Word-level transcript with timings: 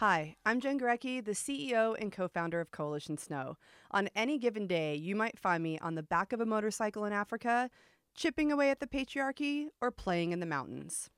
Hi, 0.00 0.36
I'm 0.46 0.60
Jen 0.60 0.80
Gurecki, 0.80 1.22
the 1.22 1.32
CEO 1.32 1.94
and 2.00 2.10
co 2.10 2.26
founder 2.26 2.58
of 2.58 2.70
Coalition 2.70 3.18
Snow. 3.18 3.58
On 3.90 4.08
any 4.16 4.38
given 4.38 4.66
day, 4.66 4.94
you 4.94 5.14
might 5.14 5.38
find 5.38 5.62
me 5.62 5.78
on 5.80 5.94
the 5.94 6.02
back 6.02 6.32
of 6.32 6.40
a 6.40 6.46
motorcycle 6.46 7.04
in 7.04 7.12
Africa, 7.12 7.68
chipping 8.14 8.50
away 8.50 8.70
at 8.70 8.80
the 8.80 8.86
patriarchy, 8.86 9.66
or 9.78 9.90
playing 9.90 10.32
in 10.32 10.40
the 10.40 10.46
mountains. 10.46 11.10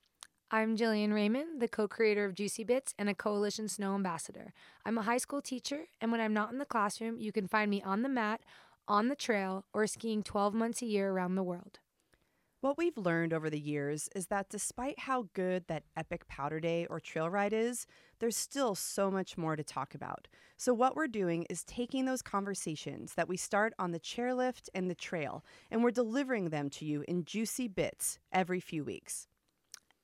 I'm 0.51 0.77
Jillian 0.77 1.15
Raymond, 1.15 1.63
the 1.63 1.69
co 1.69 1.87
creator 1.87 2.25
of 2.25 2.35
Juicy 2.35 2.65
Bits 2.65 2.93
and 2.99 3.09
a 3.09 3.15
Coalition 3.15 3.69
Snow 3.69 3.95
ambassador. 3.95 4.53
I'm 4.85 4.99
a 4.99 5.03
high 5.03 5.19
school 5.19 5.43
teacher, 5.43 5.83
and 6.01 6.11
when 6.11 6.21
I'm 6.21 6.35
not 6.35 6.51
in 6.51 6.59
the 6.59 6.65
classroom, 6.65 7.21
you 7.21 7.31
can 7.31 7.47
find 7.47 7.71
me 7.71 7.83
on 7.83 8.03
the 8.03 8.09
mat, 8.09 8.41
on 8.89 9.07
the 9.07 9.15
trail, 9.15 9.65
or 9.73 9.87
skiing 9.87 10.25
12 10.25 10.55
months 10.55 10.83
a 10.83 10.87
year 10.87 11.13
around 11.13 11.37
the 11.37 11.45
world. 11.45 11.79
What 12.63 12.79
we've 12.79 12.97
learned 12.97 13.33
over 13.33 13.51
the 13.51 13.59
years 13.59 14.09
is 14.15 14.29
that 14.29 14.49
despite 14.49 14.97
how 14.97 15.27
good 15.35 15.65
that 15.67 15.83
epic 15.97 16.29
powder 16.29 16.61
day 16.61 16.87
or 16.89 17.01
trail 17.01 17.29
ride 17.29 17.53
is, 17.53 17.89
there's 18.21 18.37
still 18.37 18.77
so 18.77 19.11
much 19.11 19.37
more 19.37 19.57
to 19.57 19.65
talk 19.65 19.97
about. 19.97 20.29
So, 20.59 20.73
what 20.73 20.95
we're 20.95 21.09
doing 21.09 21.45
is 21.51 21.65
taking 21.65 22.05
those 22.05 22.23
conversations 22.23 23.15
that 23.15 23.29
we 23.29 23.37
start 23.37 23.75
on 23.81 23.91
the 23.91 23.99
chairlift 23.99 24.69
and 24.77 24.89
the 24.89 24.95
trail, 24.95 25.45
and 25.73 25.83
we're 25.83 25.91
delivering 25.91 26.51
them 26.51 26.71
to 26.71 26.85
you 26.85 27.05
in 27.09 27.25
juicy 27.25 27.67
bits 27.67 28.21
every 28.31 28.61
few 28.61 28.85
weeks. 28.85 29.27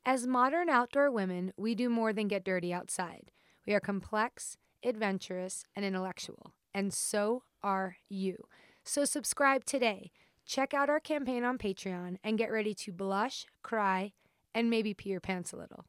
As 0.04 0.26
modern 0.26 0.68
outdoor 0.68 1.12
women, 1.12 1.52
we 1.56 1.76
do 1.76 1.88
more 1.88 2.12
than 2.12 2.26
get 2.26 2.44
dirty 2.44 2.72
outside. 2.72 3.30
We 3.68 3.74
are 3.74 3.80
complex, 3.80 4.56
adventurous, 4.84 5.62
and 5.76 5.84
intellectual. 5.84 6.54
And 6.74 6.92
so 6.92 7.44
are 7.62 7.98
you. 8.08 8.48
So, 8.82 9.04
subscribe 9.04 9.64
today 9.64 10.10
Check 10.48 10.72
out 10.72 10.88
our 10.88 10.98
campaign 10.98 11.44
on 11.44 11.58
Patreon 11.58 12.16
and 12.24 12.38
get 12.38 12.50
ready 12.50 12.72
to 12.72 12.90
blush, 12.90 13.44
cry, 13.62 14.12
and 14.54 14.70
maybe 14.70 14.94
pee 14.94 15.10
your 15.10 15.20
pants 15.20 15.52
a 15.52 15.56
little. 15.56 15.84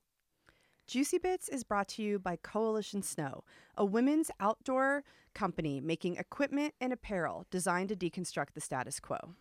Juicy 0.85 1.17
Bits 1.17 1.47
is 1.47 1.63
brought 1.63 1.88
to 1.89 2.03
you 2.03 2.19
by 2.19 2.35
Coalition 2.35 3.02
Snow, 3.02 3.45
a 3.77 3.85
women's 3.85 4.30
outdoor 4.41 5.05
company 5.33 5.80
making 5.80 6.17
equipment 6.17 6.73
and 6.81 6.91
apparel 6.91 7.45
designed 7.49 7.87
to 7.87 7.95
deconstruct 7.95 8.53
the 8.53 8.59
status 8.59 8.99
quo. 8.99 9.35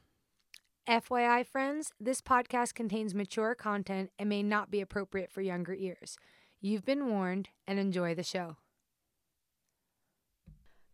FYI, 0.89 1.45
friends, 1.45 1.93
this 1.99 2.21
podcast 2.21 2.75
contains 2.75 3.13
mature 3.13 3.57
content 3.57 4.11
and 4.21 4.29
may 4.29 4.45
not 4.45 4.71
be 4.71 4.81
appropriate 4.81 5.33
for 5.33 5.41
younger 5.41 5.75
ears. 5.75 6.17
You've 6.61 6.85
been 6.85 7.09
warned 7.09 7.49
and 7.67 7.81
enjoy 7.81 8.15
the 8.15 8.23
show. 8.23 8.57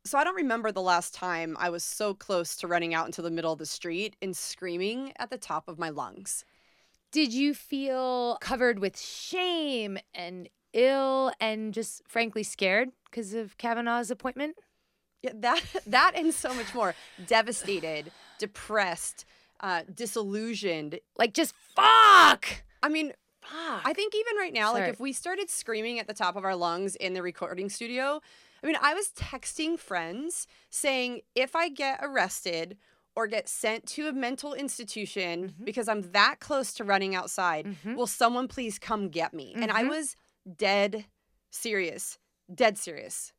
So 0.07 0.19
I 0.19 0.25
don't 0.25 0.37
remember 0.37 0.71
the 0.71 0.83
last 0.83 1.15
time 1.15 1.57
I 1.59 1.71
was 1.71 1.83
so 1.83 2.13
close 2.13 2.57
to 2.57 2.69
running 2.69 2.93
out 2.93 3.07
into 3.07 3.23
the 3.23 3.31
middle 3.31 3.53
of 3.53 3.59
the 3.59 3.65
street 3.65 4.17
and 4.21 4.37
screaming 4.37 5.15
at 5.17 5.31
the 5.31 5.39
top 5.39 5.67
of 5.67 5.79
my 5.79 5.89
lungs. 5.89 6.45
Did 7.11 7.33
you 7.33 7.55
feel 7.55 8.37
covered 8.43 8.81
with 8.81 9.01
shame 9.01 9.99
and 10.13 10.51
ill 10.75 11.33
and 11.41 11.73
just 11.73 12.03
frankly 12.07 12.43
scared 12.43 12.91
because 13.07 13.33
of 13.33 13.57
Kavanaugh's 13.57 14.11
appointment? 14.11 14.57
Yeah, 15.23 15.31
that 15.37 15.63
that 15.87 16.13
and 16.15 16.35
so 16.35 16.53
much 16.53 16.75
more. 16.75 16.95
Devastated, 17.27 18.13
depressed, 18.39 19.25
uh, 19.61 19.85
disillusioned. 19.95 21.01
Like 21.17 21.33
just 21.33 21.55
fuck. 21.75 22.47
I 22.83 22.91
mean, 22.91 23.15
fuck. 23.41 23.83
I 23.87 23.95
think 23.95 24.15
even 24.15 24.37
right 24.37 24.53
now, 24.53 24.73
Sorry. 24.73 24.83
like 24.83 24.93
if 24.93 25.01
we 25.01 25.15
started 25.15 25.49
screaming 25.49 25.99
at 25.99 26.09
the 26.09 26.15
top 26.15 26.37
of 26.37 26.45
our 26.45 26.57
lungs 26.57 26.95
in 26.97 27.15
the 27.15 27.23
recording 27.23 27.71
studio, 27.71 28.21
I 28.65 28.67
mean, 28.67 28.77
I 28.81 28.95
was 28.95 29.11
texting 29.15 29.79
friends 29.79 30.47
saying 30.71 31.21
if 31.35 31.55
I 31.55 31.69
get 31.69 32.01
arrested 32.03 32.79
or 33.15 33.27
get 33.27 33.49
sent 33.49 33.87
to 33.89 34.09
a 34.09 34.13
mental 34.13 34.55
institution 34.55 35.51
mm-hmm. 35.51 35.65
because 35.65 35.87
I'm 35.87 36.11
that 36.13 36.37
close 36.41 36.73
to 36.75 36.85
running 36.85 37.15
outside, 37.15 37.67
mm-hmm. 37.67 37.95
will 37.95 38.07
someone 38.07 38.49
please 38.49 38.79
come 38.79 39.11
get 39.11 39.35
me? 39.35 39.53
Mm-hmm. 39.53 39.63
And 39.63 39.71
I 39.71 39.83
mm-hmm. 39.83 39.91
was 39.91 40.17
dead 40.57 41.05
serious, 41.51 42.19
dead 42.53 42.79
serious. 42.79 43.33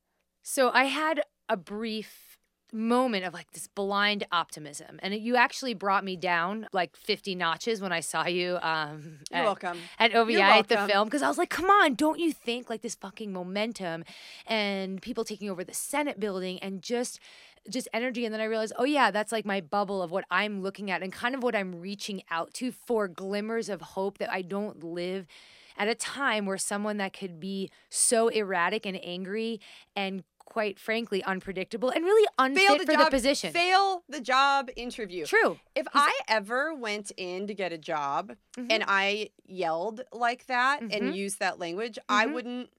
So 0.43 0.69
I 0.71 0.85
had 0.85 1.21
a 1.49 1.57
brief 1.57 2.34
moment 2.73 3.25
of 3.25 3.33
like 3.33 3.51
this 3.51 3.67
blind 3.67 4.25
optimism. 4.31 4.99
And 5.01 5.13
you 5.13 5.35
actually 5.35 5.73
brought 5.73 6.03
me 6.03 6.15
down 6.15 6.67
like 6.73 6.95
50 6.95 7.35
notches 7.35 7.81
when 7.81 7.91
i 7.91 7.99
saw 7.99 8.25
you 8.25 8.57
um 8.61 9.19
You're 9.31 9.39
at, 9.39 9.45
welcome. 9.45 9.77
at 9.99 10.11
ovi 10.11 10.39
at 10.39 10.67
the 10.67 10.77
film. 10.87 11.07
Because 11.07 11.21
i 11.21 11.27
was 11.27 11.37
like 11.37 11.49
come 11.49 11.69
on 11.69 11.95
don't 11.95 12.19
you 12.19 12.33
think 12.33 12.69
like 12.69 12.81
this 12.81 12.95
fucking 12.95 13.31
momentum 13.31 14.03
and 14.47 15.01
people 15.01 15.23
taking 15.23 15.49
over 15.49 15.63
the 15.63 15.73
senate 15.73 16.19
building 16.19 16.59
and 16.59 16.81
just 16.81 17.19
just 17.69 17.87
energy? 17.93 18.25
And 18.25 18.33
then 18.33 18.41
i 18.41 18.45
realized 18.45 18.73
oh 18.77 18.83
yeah 18.83 19.11
that's 19.11 19.31
like 19.31 19.45
my 19.45 19.61
bubble 19.61 20.01
of 20.01 20.11
what 20.11 20.25
i'm 20.29 20.61
looking 20.61 20.91
at 20.91 21.01
and 21.01 21.11
kind 21.11 21.35
of 21.35 21.43
what 21.43 21.55
i'm 21.55 21.79
reaching 21.79 22.23
out 22.29 22.53
to 22.55 22.71
for 22.71 23.07
glimmers 23.07 23.69
of 23.69 23.81
hope 23.81 24.17
that 24.17 24.31
i 24.31 24.41
don't 24.41 24.83
live 24.83 25.25
at 25.77 25.87
a 25.87 25.95
time 25.95 26.45
where 26.45 26.57
someone 26.57 26.97
that 26.97 27.13
could 27.13 27.39
be 27.39 27.69
so 27.89 28.29
erratic 28.29 28.85
and 28.85 28.99
angry 29.03 29.59
and 29.95 30.23
quite 30.45 30.79
frankly 30.79 31.23
unpredictable 31.23 31.89
and 31.89 32.05
really 32.05 32.27
unfit 32.37 32.79
the 32.79 32.85
for 32.85 32.93
job, 32.93 33.05
the 33.05 33.11
position. 33.11 33.51
Fail 33.51 34.03
the 34.07 34.21
job 34.21 34.69
interview. 34.75 35.25
True. 35.25 35.59
If 35.75 35.87
I 35.93 36.17
ever 36.27 36.73
went 36.73 37.11
in 37.17 37.47
to 37.47 37.53
get 37.53 37.73
a 37.73 37.77
job 37.77 38.35
mm-hmm. 38.57 38.67
and 38.69 38.83
I 38.87 39.29
yelled 39.45 40.01
like 40.13 40.45
that 40.47 40.81
mm-hmm. 40.81 41.05
and 41.05 41.15
used 41.15 41.39
that 41.39 41.59
language, 41.59 41.95
mm-hmm. 41.95 42.15
I 42.15 42.25
wouldn't 42.27 42.69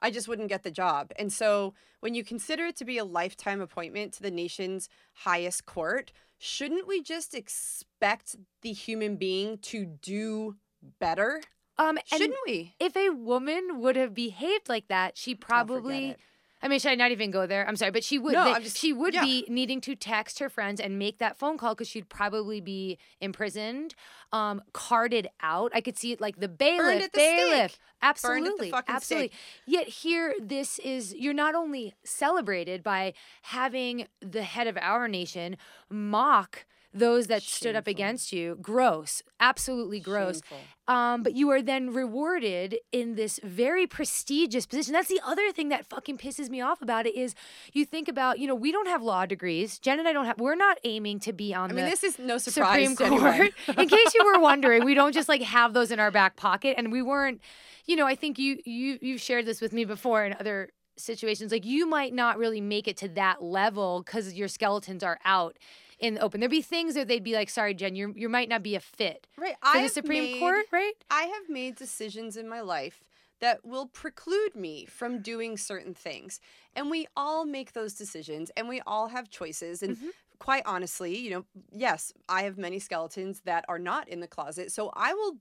I 0.00 0.10
just 0.10 0.28
wouldn't 0.28 0.48
get 0.48 0.62
the 0.62 0.70
job. 0.70 1.10
And 1.18 1.32
so 1.32 1.74
when 2.00 2.14
you 2.14 2.22
consider 2.22 2.66
it 2.66 2.76
to 2.76 2.84
be 2.84 2.98
a 2.98 3.04
lifetime 3.04 3.60
appointment 3.60 4.12
to 4.14 4.22
the 4.22 4.30
nation's 4.30 4.88
highest 5.12 5.66
court, 5.66 6.12
shouldn't 6.38 6.86
we 6.86 7.02
just 7.02 7.34
expect 7.34 8.36
the 8.62 8.72
human 8.72 9.16
being 9.16 9.58
to 9.58 9.84
do 9.84 10.56
better? 11.00 11.42
Um, 11.78 11.98
shouldn't 12.06 12.36
we? 12.46 12.74
If 12.80 12.96
a 12.96 13.10
woman 13.10 13.80
would 13.80 13.96
have 13.96 14.14
behaved 14.14 14.68
like 14.68 14.88
that, 14.88 15.16
she 15.16 15.34
probably 15.34 16.16
I 16.60 16.68
mean, 16.68 16.80
should 16.80 16.90
I 16.90 16.94
not 16.96 17.12
even 17.12 17.30
go 17.30 17.46
there? 17.46 17.66
I'm 17.66 17.76
sorry, 17.76 17.92
but 17.92 18.02
she 18.02 18.18
would. 18.18 18.32
No, 18.32 18.52
they, 18.52 18.60
just, 18.64 18.78
she 18.78 18.92
would 18.92 19.14
yeah. 19.14 19.22
be 19.22 19.44
needing 19.48 19.80
to 19.82 19.94
text 19.94 20.40
her 20.40 20.48
friends 20.48 20.80
and 20.80 20.98
make 20.98 21.18
that 21.18 21.38
phone 21.38 21.56
call 21.56 21.74
because 21.74 21.88
she'd 21.88 22.08
probably 22.08 22.60
be 22.60 22.98
imprisoned, 23.20 23.94
um, 24.32 24.62
carted 24.72 25.28
out. 25.40 25.70
I 25.74 25.80
could 25.80 25.96
see 25.96 26.12
it 26.12 26.20
like 26.20 26.40
the 26.40 26.48
bailiff, 26.48 27.04
the 27.04 27.10
bailiff. 27.14 27.72
Stake. 27.72 27.80
Absolutely, 28.02 28.72
absolutely. 28.88 29.28
Stake. 29.28 29.32
Yet 29.66 29.88
here, 29.88 30.34
this 30.40 30.78
is 30.80 31.14
you're 31.14 31.34
not 31.34 31.54
only 31.54 31.94
celebrated 32.04 32.82
by 32.82 33.14
having 33.42 34.06
the 34.20 34.42
head 34.42 34.66
of 34.66 34.76
our 34.80 35.06
nation 35.06 35.56
mock 35.88 36.66
those 36.92 37.26
that 37.26 37.42
Shameful. 37.42 37.56
stood 37.56 37.76
up 37.76 37.86
against 37.86 38.32
you 38.32 38.58
gross 38.60 39.22
absolutely 39.40 40.00
gross. 40.00 40.40
Um, 40.86 41.22
but 41.22 41.34
you 41.34 41.50
are 41.50 41.60
then 41.60 41.92
rewarded 41.92 42.78
in 42.92 43.14
this 43.14 43.38
very 43.44 43.86
prestigious 43.86 44.66
position. 44.66 44.94
That's 44.94 45.08
the 45.08 45.20
other 45.24 45.52
thing 45.52 45.68
that 45.68 45.86
fucking 45.86 46.16
pisses 46.18 46.48
me 46.48 46.60
off 46.60 46.80
about 46.80 47.06
it 47.06 47.14
is 47.14 47.34
you 47.72 47.84
think 47.84 48.08
about 48.08 48.38
you 48.38 48.46
know 48.46 48.54
we 48.54 48.72
don't 48.72 48.88
have 48.88 49.02
law 49.02 49.26
degrees. 49.26 49.78
Jen 49.78 49.98
and 49.98 50.08
i 50.08 50.12
don't 50.12 50.24
have 50.24 50.40
we're 50.40 50.54
not 50.54 50.78
aiming 50.84 51.20
to 51.20 51.32
be 51.32 51.54
on 51.54 51.66
I 51.66 51.68
the 51.68 51.74
mean, 51.74 51.84
this 51.84 52.02
is 52.02 52.18
no 52.18 52.38
surprise 52.38 52.88
supreme 52.88 53.20
court. 53.20 53.52
in 53.78 53.88
case 53.88 54.14
you 54.14 54.24
were 54.24 54.40
wondering 54.40 54.84
we 54.84 54.94
don't 54.94 55.12
just 55.12 55.28
like 55.28 55.42
have 55.42 55.74
those 55.74 55.90
in 55.90 56.00
our 56.00 56.10
back 56.10 56.36
pocket. 56.36 56.74
And 56.78 56.90
we 56.90 57.02
weren't 57.02 57.40
you 57.86 57.96
know 57.96 58.06
i 58.06 58.14
think 58.14 58.38
you 58.38 58.58
you 58.64 58.98
you've 59.02 59.20
shared 59.20 59.46
this 59.46 59.60
with 59.60 59.72
me 59.72 59.84
before 59.84 60.24
in 60.24 60.34
other 60.40 60.70
situations. 60.96 61.52
Like 61.52 61.64
you 61.64 61.86
might 61.86 62.12
not 62.12 62.38
really 62.38 62.60
make 62.60 62.88
it 62.88 62.96
to 62.98 63.08
that 63.10 63.42
level 63.42 64.02
because 64.04 64.34
your 64.34 64.48
skeletons 64.48 65.02
are 65.02 65.18
out 65.24 65.56
in 65.98 66.14
the 66.14 66.20
open. 66.20 66.40
There'd 66.40 66.50
be 66.50 66.62
things 66.62 66.94
that 66.94 67.08
they'd 67.08 67.24
be 67.24 67.34
like, 67.34 67.50
"Sorry, 67.50 67.74
Jen, 67.74 67.94
you 67.94 68.12
you 68.16 68.28
might 68.28 68.48
not 68.48 68.62
be 68.62 68.74
a 68.74 68.80
fit 68.80 69.26
right 69.36 69.56
for 69.60 69.78
I 69.78 69.82
the 69.82 69.88
Supreme 69.88 70.24
made, 70.24 70.38
Court." 70.40 70.66
Right? 70.72 70.94
I 71.10 71.22
have 71.24 71.48
made 71.48 71.76
decisions 71.76 72.36
in 72.36 72.48
my 72.48 72.60
life 72.60 73.04
that 73.40 73.64
will 73.64 73.86
preclude 73.86 74.56
me 74.56 74.84
from 74.86 75.22
doing 75.22 75.56
certain 75.56 75.94
things, 75.94 76.40
and 76.74 76.90
we 76.90 77.06
all 77.16 77.44
make 77.44 77.72
those 77.72 77.94
decisions, 77.94 78.50
and 78.56 78.68
we 78.68 78.80
all 78.86 79.08
have 79.08 79.30
choices, 79.30 79.82
and. 79.82 79.96
Mm-hmm. 79.96 80.08
Quite 80.40 80.62
honestly, 80.66 81.18
you 81.18 81.30
know, 81.30 81.44
yes, 81.72 82.12
I 82.28 82.42
have 82.42 82.56
many 82.56 82.78
skeletons 82.78 83.40
that 83.44 83.64
are 83.68 83.80
not 83.80 84.08
in 84.08 84.20
the 84.20 84.28
closet. 84.28 84.70
So 84.70 84.92
I 84.94 85.12
will 85.12 85.38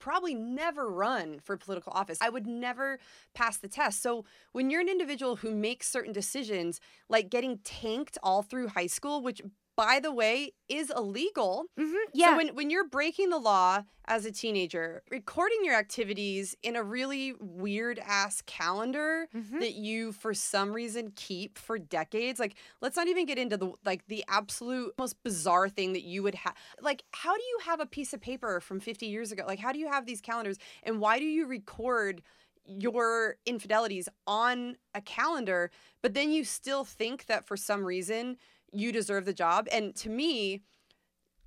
probably 0.00 0.34
never 0.34 0.90
run 0.90 1.38
for 1.38 1.56
political 1.56 1.92
office. 1.94 2.18
I 2.20 2.30
would 2.30 2.46
never 2.46 2.98
pass 3.32 3.56
the 3.56 3.68
test. 3.68 4.02
So 4.02 4.24
when 4.52 4.70
you're 4.70 4.80
an 4.80 4.88
individual 4.88 5.36
who 5.36 5.54
makes 5.54 5.88
certain 5.88 6.12
decisions, 6.12 6.80
like 7.08 7.30
getting 7.30 7.58
tanked 7.58 8.18
all 8.24 8.42
through 8.42 8.68
high 8.68 8.88
school, 8.88 9.22
which 9.22 9.40
by 9.76 10.00
the 10.00 10.12
way, 10.12 10.52
is 10.68 10.90
illegal. 10.94 11.66
Mm-hmm, 11.78 11.94
yeah. 12.12 12.30
So 12.30 12.36
when, 12.36 12.48
when 12.54 12.70
you're 12.70 12.88
breaking 12.88 13.30
the 13.30 13.38
law 13.38 13.82
as 14.06 14.24
a 14.24 14.32
teenager, 14.32 15.02
recording 15.10 15.64
your 15.64 15.74
activities 15.74 16.54
in 16.62 16.76
a 16.76 16.82
really 16.82 17.34
weird 17.40 17.98
ass 17.98 18.42
calendar 18.46 19.28
mm-hmm. 19.34 19.58
that 19.58 19.74
you 19.74 20.12
for 20.12 20.34
some 20.34 20.72
reason 20.72 21.12
keep 21.16 21.58
for 21.58 21.78
decades, 21.78 22.38
like 22.38 22.54
let's 22.80 22.96
not 22.96 23.08
even 23.08 23.26
get 23.26 23.38
into 23.38 23.56
the 23.56 23.72
like 23.84 24.06
the 24.08 24.24
absolute 24.28 24.92
most 24.98 25.22
bizarre 25.22 25.68
thing 25.68 25.92
that 25.92 26.04
you 26.04 26.22
would 26.22 26.34
have. 26.34 26.54
Like, 26.80 27.02
how 27.12 27.34
do 27.34 27.42
you 27.42 27.58
have 27.64 27.80
a 27.80 27.86
piece 27.86 28.12
of 28.12 28.20
paper 28.20 28.60
from 28.60 28.80
50 28.80 29.06
years 29.06 29.32
ago? 29.32 29.44
Like, 29.46 29.58
how 29.58 29.72
do 29.72 29.78
you 29.78 29.88
have 29.88 30.06
these 30.06 30.20
calendars 30.20 30.58
and 30.82 31.00
why 31.00 31.18
do 31.18 31.24
you 31.24 31.46
record 31.46 32.22
your 32.66 33.36
infidelities 33.44 34.08
on 34.26 34.76
a 34.94 35.00
calendar, 35.00 35.70
but 36.02 36.14
then 36.14 36.30
you 36.30 36.44
still 36.44 36.84
think 36.84 37.26
that 37.26 37.46
for 37.46 37.56
some 37.56 37.84
reason 37.84 38.36
you 38.74 38.92
deserve 38.92 39.24
the 39.24 39.32
job. 39.32 39.66
And 39.72 39.94
to 39.96 40.08
me, 40.08 40.62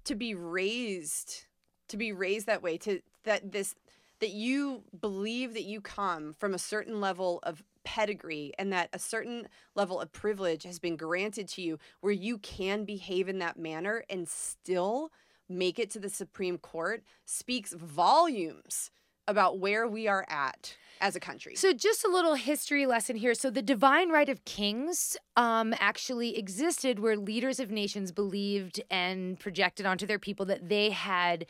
to 0.05 0.15
be 0.15 0.33
raised, 0.35 1.45
to 1.89 1.97
be 1.97 2.11
raised 2.11 2.47
that 2.47 2.63
way, 2.63 2.77
to 2.79 3.01
that 3.23 3.51
this 3.51 3.75
that 4.19 4.31
you 4.31 4.83
believe 4.99 5.53
that 5.53 5.65
you 5.65 5.79
come 5.79 6.33
from 6.33 6.53
a 6.53 6.59
certain 6.59 6.99
level 6.99 7.39
of 7.43 7.63
pedigree 7.83 8.51
and 8.57 8.73
that 8.73 8.89
a 8.91 8.99
certain 8.99 9.47
level 9.75 10.01
of 10.01 10.11
privilege 10.11 10.63
has 10.63 10.79
been 10.79 10.97
granted 10.97 11.47
to 11.47 11.61
you 11.61 11.77
where 12.01 12.11
you 12.11 12.37
can 12.39 12.83
behave 12.83 13.29
in 13.29 13.39
that 13.39 13.57
manner 13.57 14.03
and 14.09 14.27
still 14.27 15.11
make 15.47 15.79
it 15.79 15.89
to 15.91 15.99
the 15.99 16.09
Supreme 16.09 16.57
Court 16.57 17.03
speaks 17.25 17.73
volumes 17.73 18.91
about 19.27 19.59
where 19.59 19.87
we 19.87 20.07
are 20.07 20.25
at 20.29 20.75
as 20.99 21.15
a 21.15 21.19
country. 21.19 21.55
So, 21.55 21.73
just 21.73 22.03
a 22.03 22.09
little 22.09 22.35
history 22.35 22.85
lesson 22.85 23.15
here. 23.15 23.33
So, 23.33 23.49
the 23.49 23.61
divine 23.61 24.09
right 24.09 24.29
of 24.29 24.43
kings 24.45 25.17
um, 25.35 25.73
actually 25.79 26.37
existed 26.37 26.99
where 26.99 27.15
leaders 27.15 27.59
of 27.59 27.71
nations 27.71 28.11
believed 28.11 28.81
and 28.89 29.39
projected 29.39 29.85
onto 29.85 30.05
their 30.05 30.19
people 30.19 30.45
that 30.47 30.69
they 30.69 30.89
had 30.89 31.45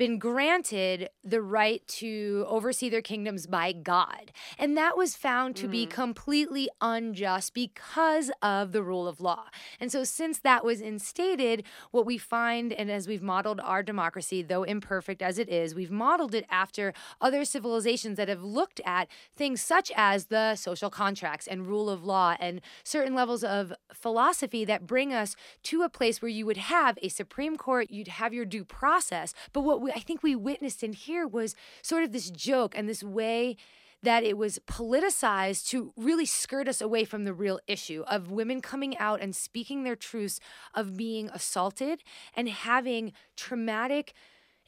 been 0.00 0.18
granted 0.18 1.10
the 1.22 1.42
right 1.42 1.86
to 1.86 2.46
oversee 2.48 2.88
their 2.88 3.02
kingdoms 3.02 3.46
by 3.46 3.70
God. 3.70 4.32
And 4.58 4.74
that 4.74 4.96
was 4.96 5.14
found 5.14 5.56
to 5.56 5.68
mm. 5.68 5.72
be 5.72 5.84
completely 5.84 6.70
unjust 6.80 7.52
because 7.52 8.30
of 8.40 8.72
the 8.72 8.82
rule 8.82 9.06
of 9.06 9.20
law. 9.20 9.44
And 9.78 9.92
so, 9.92 10.02
since 10.02 10.38
that 10.38 10.64
was 10.64 10.80
instated, 10.80 11.64
what 11.90 12.06
we 12.06 12.16
find, 12.16 12.72
and 12.72 12.90
as 12.90 13.06
we've 13.06 13.20
modeled 13.20 13.60
our 13.60 13.82
democracy, 13.82 14.40
though 14.40 14.62
imperfect 14.62 15.20
as 15.20 15.38
it 15.38 15.50
is, 15.50 15.74
we've 15.74 15.90
modeled 15.90 16.34
it 16.34 16.46
after 16.48 16.94
other 17.20 17.44
civilizations 17.44 18.16
that 18.16 18.28
have 18.28 18.42
looked 18.42 18.80
at 18.86 19.06
things 19.36 19.60
such 19.60 19.92
as 19.94 20.26
the 20.26 20.54
social 20.54 20.88
contracts 20.88 21.46
and 21.46 21.66
rule 21.66 21.90
of 21.90 22.02
law 22.06 22.36
and 22.40 22.62
certain 22.84 23.14
levels 23.14 23.44
of 23.44 23.74
philosophy 23.92 24.64
that 24.64 24.86
bring 24.86 25.12
us 25.12 25.36
to 25.64 25.82
a 25.82 25.90
place 25.90 26.22
where 26.22 26.30
you 26.30 26.46
would 26.46 26.56
have 26.56 26.98
a 27.02 27.08
Supreme 27.10 27.58
Court, 27.58 27.90
you'd 27.90 28.08
have 28.08 28.32
your 28.32 28.46
due 28.46 28.64
process. 28.64 29.34
But 29.52 29.60
what 29.60 29.82
we 29.82 29.89
I 29.94 30.00
think 30.00 30.22
we 30.22 30.36
witnessed 30.36 30.82
in 30.82 30.92
here 30.92 31.26
was 31.26 31.54
sort 31.82 32.04
of 32.04 32.12
this 32.12 32.30
joke 32.30 32.74
and 32.76 32.88
this 32.88 33.02
way 33.02 33.56
that 34.02 34.24
it 34.24 34.36
was 34.36 34.58
politicized 34.66 35.68
to 35.68 35.92
really 35.96 36.24
skirt 36.24 36.68
us 36.68 36.80
away 36.80 37.04
from 37.04 37.24
the 37.24 37.34
real 37.34 37.60
issue 37.66 38.02
of 38.08 38.30
women 38.30 38.60
coming 38.60 38.96
out 38.98 39.20
and 39.20 39.36
speaking 39.36 39.84
their 39.84 39.96
truths 39.96 40.40
of 40.74 40.96
being 40.96 41.28
assaulted 41.30 42.02
and 42.34 42.48
having 42.48 43.12
traumatic 43.36 44.14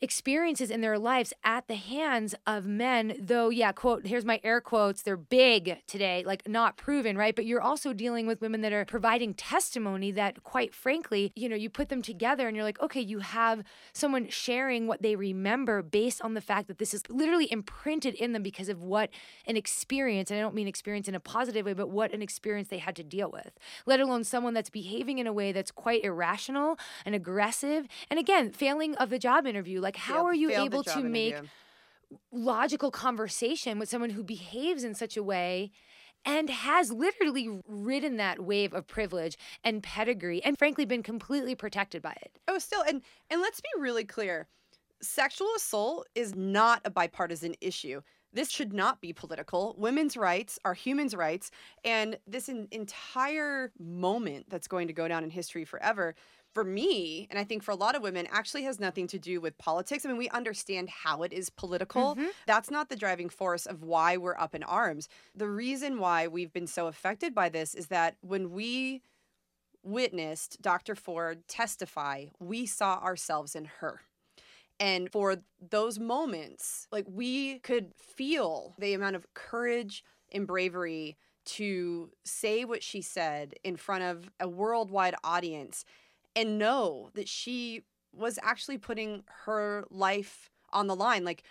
experiences 0.03 0.71
in 0.71 0.81
their 0.81 0.99
lives 0.99 1.33
at 1.45 1.69
the 1.69 1.77
hands 1.77 2.35
of 2.47 2.67
men 2.67 3.15
though 3.21 3.49
yeah 3.49 3.71
quote 3.71 4.07
here's 4.07 4.25
my 4.25 4.41
air 4.43 4.61
quotes 4.61 5.03
they're 5.03 5.17
big 5.17 5.79
today 5.87 6.25
like 6.27 6.47
not 6.49 6.77
proven 6.77 7.17
right? 7.17 7.37
But 7.37 7.47
you're 7.47 7.63
also 7.63 7.93
dealing 7.93 8.27
with 8.27 8.41
women 8.41 8.63
that 8.63 8.73
are 8.73 8.85
providing 8.85 9.35
testimony 9.35 10.11
that 10.13 10.43
quite 10.43 10.75
frankly 10.75 11.33
you 11.37 11.49
know 11.49 11.57
you 11.57 11.71
put 11.71 11.89
them 11.89 12.03
together 12.03 12.49
and 12.49 12.57
you're 12.57 12.65
like 12.65 12.81
okay 12.83 13.01
you 13.01 13.21
have 13.21 13.63
someone 13.93 14.29
sharing 14.29 14.87
what 14.87 15.03
they 15.03 15.15
remember 15.15 15.83
based 15.83 16.21
on 16.23 16.35
the 16.35 16.41
fact 16.41 16.69
that 16.69 16.79
this 16.79 16.93
is 16.93 17.09
literally 17.09 17.51
imprinted 17.53 18.15
in 18.15 18.33
them 18.33 18.43
because 18.43 18.69
of 18.69 18.83
what 18.83 19.11
an 19.47 19.57
experience 19.57 20.31
and 20.31 20.39
I 20.39 20.43
don't 20.43 20.55
mean 20.55 20.67
experience 20.69 21.09
in 21.09 21.15
a 21.15 21.21
positive 21.21 21.65
way 21.65 21.75
but 21.75 21.89
what 21.89 22.13
an 22.13 22.23
experience 22.23 22.69
they 22.69 22.79
had 22.79 22.97
to 22.97 23.05
deal 23.05 23.31
with 23.31 23.53
let 23.87 24.01
alone 24.01 24.25
someone 24.25 24.55
that's 24.55 24.71
behaving 24.71 25.19
in 25.19 25.27
a 25.27 25.33
way 25.33 25.53
that's 25.53 25.71
quite 25.71 26.03
irrational 26.05 26.79
and 27.05 27.15
aggressive 27.15 27.87
and 28.11 28.19
again 28.19 28.51
failing 28.51 28.97
of 28.97 29.11
the 29.11 29.19
job 29.19 29.47
interview 29.47 29.81
like 29.81 29.92
like, 29.95 30.03
how 30.03 30.25
are 30.27 30.35
you 30.35 30.51
able 30.51 30.83
to 30.85 31.03
make 31.03 31.37
logical 32.31 32.91
conversation 32.91 33.79
with 33.79 33.89
someone 33.89 34.11
who 34.11 34.23
behaves 34.23 34.85
in 34.85 34.95
such 34.95 35.17
a 35.17 35.23
way? 35.23 35.71
and 36.25 36.51
has 36.51 36.93
literally 36.93 37.61
ridden 37.67 38.17
that 38.17 38.39
wave 38.39 38.73
of 38.73 38.87
privilege 38.87 39.37
and 39.65 39.83
pedigree 39.83 40.41
and 40.45 40.57
frankly 40.57 40.85
been 40.85 41.03
completely 41.03 41.57
protected 41.57 42.01
by 42.01 42.13
it. 42.23 42.39
Oh, 42.47 42.59
still 42.59 42.83
and 42.87 43.03
and 43.29 43.41
let's 43.41 43.61
be 43.61 43.69
really 43.77 44.05
clear. 44.05 44.47
Sexual 45.01 45.49
assault 45.57 46.07
is 46.15 46.37
not 46.37 46.81
a 46.85 46.91
bipartisan 46.91 47.57
issue. 47.61 48.03
This 48.33 48.51
should 48.51 48.73
not 48.73 49.01
be 49.01 49.13
political. 49.13 49.75
Women's 49.77 50.17
rights 50.17 50.59
are 50.65 50.75
humans' 50.75 51.15
rights. 51.15 51.51
And 51.85 52.19
this 52.27 52.49
entire 52.49 53.73
moment 53.79 54.47
that's 54.49 54.69
going 54.69 54.87
to 54.87 54.95
go 54.95 55.07
down 55.07 55.23
in 55.25 55.31
history 55.31 55.65
forever 55.65 56.15
for 56.53 56.65
me, 56.65 57.27
and 57.31 57.39
I 57.39 57.45
think 57.45 57.63
for 57.63 57.71
a 57.71 57.77
lot 57.77 57.95
of 57.95 58.03
women, 58.03 58.27
actually 58.31 58.65
has 58.65 58.79
nothing 58.79 59.07
to 59.09 59.19
do 59.19 59.41
with 59.41 59.57
politics. 59.59 60.05
I 60.05 60.09
mean, 60.09 60.19
we 60.19 60.29
understand 60.31 60.91
how 60.91 61.23
it 61.23 61.33
is 61.33 61.51
political. 61.51 62.15
Mm-hmm. 62.15 62.27
That's 62.47 62.71
not 62.71 62.89
the 62.89 62.97
driving 62.97 63.29
force 63.29 63.67
of 63.67 63.83
why 63.83 64.17
we're 64.17 64.39
up 64.39 64.55
in 64.55 64.63
arms. 64.63 65.09
The 65.35 65.49
reason 65.49 65.99
why 65.99 66.29
we've 66.29 66.53
been 66.53 66.67
so 66.67 66.87
affected 66.87 67.35
by 67.35 67.49
this 67.49 67.75
is 67.75 67.87
that 67.87 68.17
when 68.21 68.51
we 68.51 69.03
witnessed 69.83 70.61
Dr. 70.61 70.95
Ford 70.95 71.49
testify, 71.49 72.27
we 72.39 72.67
saw 72.67 72.99
ourselves 72.99 73.55
in 73.55 73.65
her. 73.81 74.03
And 74.79 75.11
for 75.11 75.37
those 75.71 75.99
moments, 75.99 76.89
like 76.91 77.07
we 77.09 77.61
could 77.61 77.93
feel 77.97 78.75
the 78.79 78.95
amount 78.95 79.17
of 79.17 79.33
courage 79.35 80.05
and 80.33 80.47
bravery 80.47 81.17
to 81.45 82.11
say 82.25 82.65
what 82.65 82.83
she 82.83 83.03
said 83.03 83.55
in 83.65 83.77
front 83.77 84.05
of 84.05 84.31
a 84.41 84.49
worldwide 84.49 85.15
audience 85.25 85.85
and 86.35 86.59
know 86.59 87.11
that 87.15 87.29
she 87.29 87.83
was 88.13 88.39
actually 88.43 88.79
putting 88.79 89.25
her 89.45 89.85
life 89.91 90.51
on 90.73 90.87
the 90.87 90.97
line. 90.97 91.25
Like 91.25 91.45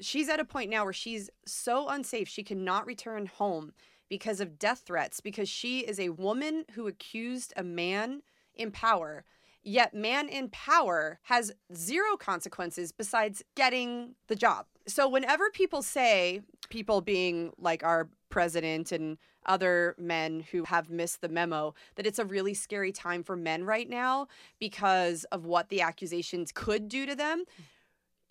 she's 0.00 0.28
at 0.28 0.40
a 0.40 0.44
point 0.44 0.70
now 0.70 0.84
where 0.84 0.92
she's 0.92 1.30
so 1.46 1.88
unsafe, 1.88 2.28
she 2.28 2.42
cannot 2.42 2.86
return 2.86 3.26
home 3.26 3.72
because 4.08 4.40
of 4.40 4.58
death 4.58 4.82
threats, 4.84 5.20
because 5.20 5.48
she 5.48 5.80
is 5.80 6.00
a 6.00 6.10
woman 6.10 6.64
who 6.72 6.86
accused 6.86 7.52
a 7.56 7.62
man 7.62 8.22
in 8.54 8.70
power. 8.70 9.24
Yet, 9.62 9.94
man 9.94 10.28
in 10.28 10.48
power 10.48 11.20
has 11.24 11.52
zero 11.74 12.16
consequences 12.16 12.92
besides 12.92 13.42
getting 13.54 14.14
the 14.26 14.34
job. 14.34 14.66
So, 14.86 15.08
whenever 15.08 15.50
people 15.50 15.82
say, 15.82 16.40
people 16.70 17.02
being 17.02 17.52
like 17.58 17.84
our 17.84 18.08
president 18.30 18.92
and 18.92 19.18
other 19.46 19.94
men 19.98 20.44
who 20.52 20.64
have 20.64 20.90
missed 20.90 21.20
the 21.20 21.28
memo 21.28 21.74
that 21.96 22.06
it's 22.06 22.18
a 22.18 22.24
really 22.24 22.54
scary 22.54 22.92
time 22.92 23.22
for 23.22 23.36
men 23.36 23.64
right 23.64 23.88
now 23.88 24.26
because 24.58 25.24
of 25.24 25.44
what 25.44 25.68
the 25.68 25.80
accusations 25.80 26.52
could 26.52 26.88
do 26.88 27.06
to 27.06 27.14
them. 27.14 27.40
Mm. 27.40 27.64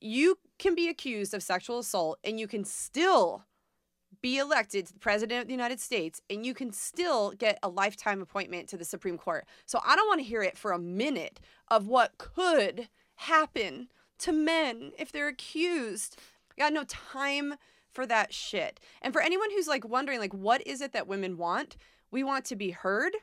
You 0.01 0.39
can 0.57 0.75
be 0.75 0.87
accused 0.87 1.33
of 1.33 1.43
sexual 1.43 1.79
assault 1.79 2.19
and 2.23 2.39
you 2.39 2.47
can 2.47 2.63
still 2.63 3.43
be 4.21 4.37
elected 4.37 4.85
to 4.85 4.93
the 4.93 4.99
president 4.99 5.41
of 5.41 5.47
the 5.47 5.53
United 5.53 5.79
States 5.79 6.21
and 6.29 6.45
you 6.45 6.53
can 6.53 6.71
still 6.71 7.31
get 7.31 7.57
a 7.63 7.69
lifetime 7.69 8.21
appointment 8.21 8.67
to 8.69 8.77
the 8.77 8.85
Supreme 8.85 9.17
Court. 9.17 9.45
So 9.65 9.79
I 9.85 9.95
don't 9.95 10.07
want 10.07 10.19
to 10.19 10.25
hear 10.25 10.41
it 10.41 10.57
for 10.57 10.71
a 10.71 10.79
minute 10.79 11.39
of 11.69 11.87
what 11.87 12.17
could 12.17 12.89
happen 13.15 13.89
to 14.19 14.31
men 14.31 14.91
if 14.97 15.11
they're 15.11 15.27
accused. 15.27 16.17
I 16.51 16.63
got 16.63 16.73
no 16.73 16.83
time 16.83 17.55
for 17.91 18.05
that 18.05 18.33
shit. 18.33 18.79
And 19.01 19.13
for 19.13 19.21
anyone 19.21 19.51
who's 19.51 19.67
like 19.67 19.87
wondering 19.87 20.19
like 20.19 20.33
what 20.33 20.65
is 20.65 20.81
it 20.81 20.93
that 20.93 21.07
women 21.07 21.37
want? 21.37 21.77
We 22.11 22.23
want 22.23 22.45
to 22.45 22.55
be 22.55 22.71
heard, 22.71 23.13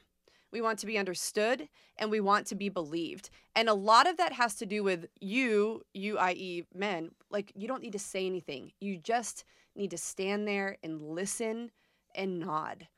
we 0.52 0.60
want 0.60 0.78
to 0.80 0.86
be 0.86 0.98
understood, 0.98 1.68
and 1.96 2.10
we 2.10 2.20
want 2.20 2.46
to 2.46 2.54
be 2.54 2.68
believed. 2.68 3.30
And 3.54 3.68
a 3.68 3.74
lot 3.74 4.08
of 4.08 4.16
that 4.18 4.32
has 4.32 4.54
to 4.56 4.66
do 4.66 4.82
with 4.82 5.06
you, 5.20 5.82
you 5.92 6.18
i.e. 6.18 6.64
men. 6.74 7.10
Like 7.30 7.52
you 7.54 7.66
don't 7.68 7.82
need 7.82 7.92
to 7.92 7.98
say 7.98 8.26
anything. 8.26 8.72
You 8.80 8.96
just 8.96 9.44
need 9.74 9.90
to 9.90 9.98
stand 9.98 10.46
there 10.46 10.76
and 10.82 11.02
listen 11.02 11.70
and 12.14 12.40
nod. 12.40 12.88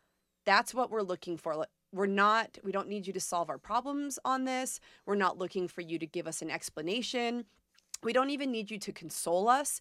That's 0.45 0.75
what 0.75 0.91
we're 0.91 1.03
looking 1.03 1.37
for. 1.37 1.67
We're 1.93 2.07
not, 2.07 2.59
we 2.63 2.73
don't 2.73 2.89
need 2.89 3.07
you 3.07 3.13
to 3.15 3.21
solve 3.21 3.51
our 3.51 3.59
problems 3.59 4.19
on 4.25 4.45
this. 4.45 4.79
We're 5.07 5.15
not 5.15 5.39
looking 5.39 5.69
for 5.69 5.81
you 5.81 5.99
to 5.99 6.07
give 6.07 6.27
us 6.27 6.43
an 6.43 6.51
explanation. 6.51 7.45
We 8.03 8.13
don't 8.13 8.31
even 8.31 8.53
need 8.53 8.71
you 8.71 8.79
to 8.79 8.93
console 8.93 9.49
us. 9.49 9.81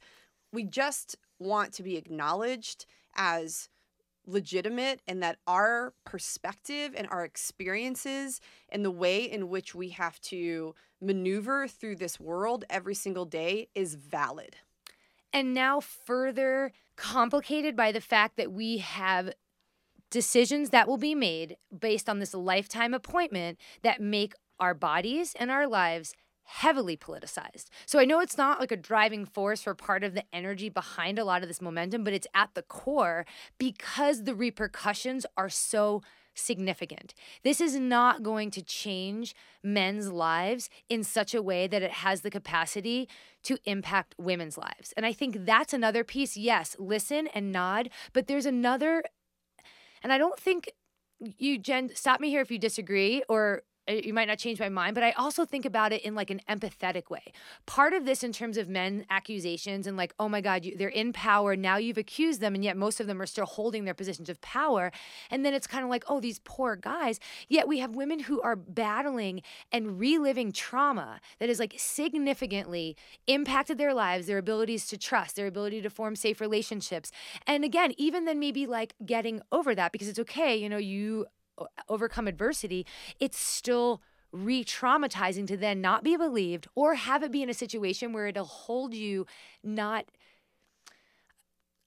We 0.51 0.63
just 0.63 1.17
want 1.39 1.73
to 1.73 1.83
be 1.83 1.97
acknowledged 1.97 2.85
as 3.15 3.69
legitimate 4.25 5.01
and 5.07 5.23
that 5.23 5.37
our 5.47 5.93
perspective 6.03 6.93
and 6.95 7.07
our 7.09 7.23
experiences 7.23 8.41
and 8.69 8.83
the 8.83 8.91
way 8.91 9.23
in 9.23 9.49
which 9.49 9.73
we 9.73 9.89
have 9.89 10.19
to 10.19 10.75
maneuver 11.01 11.67
through 11.67 11.95
this 11.95 12.19
world 12.19 12.65
every 12.69 12.95
single 12.95 13.25
day 13.25 13.69
is 13.73 13.95
valid. 13.95 14.57
And 15.31 15.53
now, 15.53 15.79
further 15.79 16.71
complicated 16.95 17.75
by 17.75 17.91
the 17.91 18.01
fact 18.01 18.37
that 18.37 18.51
we 18.51 18.79
have 18.79 19.31
decisions 20.09 20.69
that 20.69 20.87
will 20.87 20.97
be 20.97 21.15
made 21.15 21.57
based 21.77 22.09
on 22.09 22.19
this 22.19 22.33
lifetime 22.33 22.93
appointment 22.93 23.59
that 23.81 24.01
make 24.01 24.33
our 24.59 24.73
bodies 24.73 25.35
and 25.39 25.51
our 25.51 25.67
lives 25.67 26.13
heavily 26.47 26.95
politicized. 26.95 27.65
So 27.85 27.99
I 27.99 28.05
know 28.05 28.21
it's 28.21 28.37
not 28.37 28.61
like 28.61 28.71
a 28.71 28.77
driving 28.77 29.25
force 29.25 29.61
for 29.61 29.75
part 29.75 30.03
of 30.03 30.13
the 30.13 30.23
energy 30.33 30.69
behind 30.69 31.19
a 31.19 31.25
lot 31.25 31.41
of 31.41 31.49
this 31.49 31.61
momentum, 31.61 32.05
but 32.05 32.13
it's 32.13 32.27
at 32.33 32.51
the 32.53 32.61
core 32.61 33.25
because 33.57 34.23
the 34.23 34.33
repercussions 34.33 35.25
are 35.35 35.49
so 35.49 36.01
significant. 36.33 37.13
This 37.43 37.59
is 37.59 37.75
not 37.77 38.23
going 38.23 38.49
to 38.51 38.61
change 38.61 39.35
men's 39.61 40.09
lives 40.09 40.69
in 40.87 41.03
such 41.03 41.33
a 41.33 41.41
way 41.41 41.67
that 41.67 41.81
it 41.81 41.91
has 41.91 42.21
the 42.21 42.29
capacity 42.29 43.09
to 43.43 43.57
impact 43.65 44.15
women's 44.17 44.57
lives. 44.57 44.93
And 44.95 45.05
I 45.05 45.11
think 45.11 45.45
that's 45.45 45.73
another 45.73 46.05
piece. 46.05 46.37
Yes, 46.37 46.77
listen 46.79 47.27
and 47.27 47.51
nod, 47.51 47.89
but 48.13 48.27
there's 48.27 48.45
another 48.45 49.03
and 50.01 50.13
I 50.13 50.17
don't 50.17 50.39
think 50.39 50.71
you 51.19 51.57
Jen 51.57 51.89
stop 51.93 52.21
me 52.21 52.29
here 52.29 52.41
if 52.41 52.51
you 52.51 52.59
disagree 52.59 53.23
or 53.27 53.63
you 53.87 54.13
might 54.13 54.27
not 54.27 54.37
change 54.37 54.59
my 54.59 54.69
mind, 54.69 54.95
but 54.95 55.03
I 55.03 55.11
also 55.11 55.45
think 55.45 55.65
about 55.65 55.93
it 55.93 56.01
in 56.03 56.15
like 56.15 56.29
an 56.29 56.41
empathetic 56.49 57.09
way. 57.09 57.31
Part 57.65 57.93
of 57.93 58.05
this, 58.05 58.23
in 58.23 58.31
terms 58.31 58.57
of 58.57 58.67
men 58.67 59.05
accusations 59.09 59.87
and 59.87 59.95
like, 59.97 60.13
oh 60.19 60.29
my 60.29 60.41
God, 60.41 60.65
you, 60.65 60.75
they're 60.77 60.89
in 60.89 61.13
power. 61.13 61.55
Now 61.55 61.77
you've 61.77 61.97
accused 61.97 62.41
them, 62.41 62.55
and 62.55 62.63
yet 62.63 62.77
most 62.77 62.99
of 62.99 63.07
them 63.07 63.21
are 63.21 63.25
still 63.25 63.45
holding 63.45 63.85
their 63.85 63.93
positions 63.93 64.29
of 64.29 64.41
power. 64.41 64.91
And 65.31 65.45
then 65.45 65.53
it's 65.53 65.67
kind 65.67 65.83
of 65.83 65.89
like, 65.89 66.03
oh, 66.07 66.19
these 66.19 66.39
poor 66.43 66.75
guys. 66.75 67.19
Yet 67.47 67.67
we 67.67 67.79
have 67.79 67.95
women 67.95 68.19
who 68.19 68.41
are 68.41 68.55
battling 68.55 69.41
and 69.71 69.99
reliving 69.99 70.51
trauma 70.51 71.19
that 71.39 71.49
has 71.49 71.59
like 71.59 71.75
significantly 71.77 72.95
impacted 73.27 73.77
their 73.77 73.93
lives, 73.93 74.27
their 74.27 74.37
abilities 74.37 74.87
to 74.87 74.97
trust, 74.97 75.35
their 75.35 75.47
ability 75.47 75.81
to 75.81 75.89
form 75.89 76.15
safe 76.15 76.41
relationships. 76.41 77.11
And 77.45 77.63
again, 77.63 77.93
even 77.97 78.25
then 78.25 78.39
maybe 78.39 78.65
like 78.65 78.93
getting 79.05 79.41
over 79.51 79.73
that 79.75 79.91
because 79.91 80.07
it's 80.07 80.19
okay, 80.19 80.55
you 80.55 80.69
know, 80.69 80.77
you 80.77 81.25
overcome 81.89 82.27
adversity, 82.27 82.85
it's 83.19 83.37
still 83.37 84.01
re 84.31 84.63
traumatizing 84.63 85.47
to 85.47 85.57
then 85.57 85.81
not 85.81 86.03
be 86.03 86.17
believed 86.17 86.67
or 86.75 86.95
have 86.95 87.23
it 87.23 87.31
be 87.31 87.41
in 87.41 87.49
a 87.49 87.53
situation 87.53 88.13
where 88.13 88.27
it'll 88.27 88.45
hold 88.45 88.93
you 88.93 89.25
not 89.63 90.05